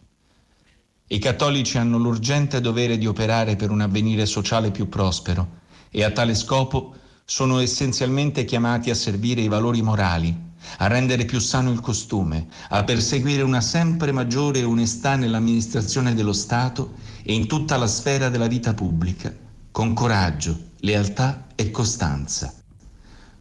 I 1.08 1.20
cattolici 1.20 1.78
hanno 1.78 1.98
l'urgente 1.98 2.62
dovere 2.62 2.98
di 2.98 3.06
operare 3.06 3.58
per 3.58 3.70
un 3.70 3.82
avvenire 3.82 4.26
sociale 4.26 4.72
più 4.72 4.88
prospero 4.88 5.60
e 5.92 6.06
a 6.06 6.12
tale 6.12 6.36
scopo 6.36 6.96
sono 7.26 7.60
essenzialmente 7.60 8.46
chiamati 8.46 8.90
a 8.90 8.96
servire 8.96 9.42
i 9.42 9.50
valori 9.50 9.82
morali, 9.82 10.47
a 10.78 10.88
rendere 10.88 11.26
più 11.26 11.40
sano 11.40 11.72
il 11.72 11.80
costume, 11.80 12.48
a 12.70 12.84
perseguire 12.84 13.42
una 13.42 13.62
sempre 13.62 14.12
maggiore 14.12 14.64
onestà 14.64 15.16
nell'amministrazione 15.16 16.14
dello 16.14 16.34
Stato 16.34 16.96
e 17.24 17.34
in 17.34 17.48
tutta 17.48 17.78
la 17.78 17.88
sfera 17.88 18.30
della 18.30 18.48
vita 18.48 18.74
pubblica, 18.74 19.34
con 19.72 19.94
coraggio, 19.94 20.58
lealtà 20.80 21.48
e 21.56 21.72
costanza. 21.72 22.54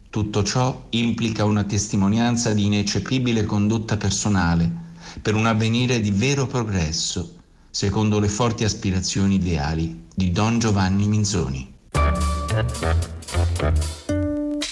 Tutto 0.09 0.43
ciò 0.43 0.87
implica 0.91 1.45
una 1.45 1.63
testimonianza 1.63 2.53
di 2.53 2.65
ineccepibile 2.65 3.45
condotta 3.45 3.97
personale 3.97 4.85
per 5.21 5.35
un 5.35 5.45
avvenire 5.45 5.99
di 5.99 6.11
vero 6.11 6.47
progresso, 6.47 7.35
secondo 7.69 8.19
le 8.19 8.29
forti 8.29 8.63
aspirazioni 8.63 9.35
ideali 9.35 10.05
di 10.15 10.31
Don 10.31 10.57
Giovanni 10.59 11.07
Minzoni. 11.07 11.75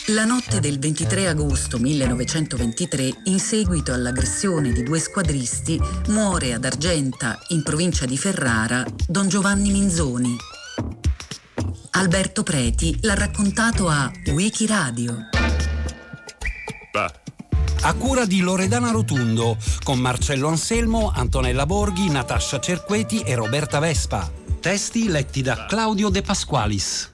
La 0.10 0.24
notte 0.24 0.60
del 0.60 0.78
23 0.78 1.30
agosto 1.30 1.80
1923, 1.80 3.22
in 3.24 3.40
seguito 3.40 3.92
all'aggressione 3.92 4.72
di 4.72 4.84
due 4.84 5.00
squadristi, 5.00 5.82
muore 6.10 6.54
ad 6.54 6.64
Argenta, 6.64 7.40
in 7.48 7.64
provincia 7.64 8.06
di 8.06 8.16
Ferrara, 8.16 8.86
Don 9.08 9.28
Giovanni 9.28 9.72
Minzoni, 9.72 10.36
Alberto 11.92 12.44
Preti 12.44 13.00
l'ha 13.02 13.16
raccontato 13.16 13.90
a 13.90 14.12
Wikiradio. 14.28 15.30
A 17.82 17.94
cura 17.94 18.26
di 18.26 18.42
Loredana 18.42 18.92
Rotundo, 18.92 19.58
con 19.82 19.98
Marcello 19.98 20.50
Anselmo, 20.50 21.12
Antonella 21.16 21.66
Borghi, 21.66 22.10
Natascia 22.10 22.60
Cerqueti 22.60 23.22
e 23.22 23.34
Roberta 23.34 23.80
Vespa. 23.80 24.32
Testi 24.60 25.08
letti 25.08 25.42
da 25.42 25.66
Claudio 25.66 26.10
De 26.10 26.22
Pasqualis. 26.22 27.14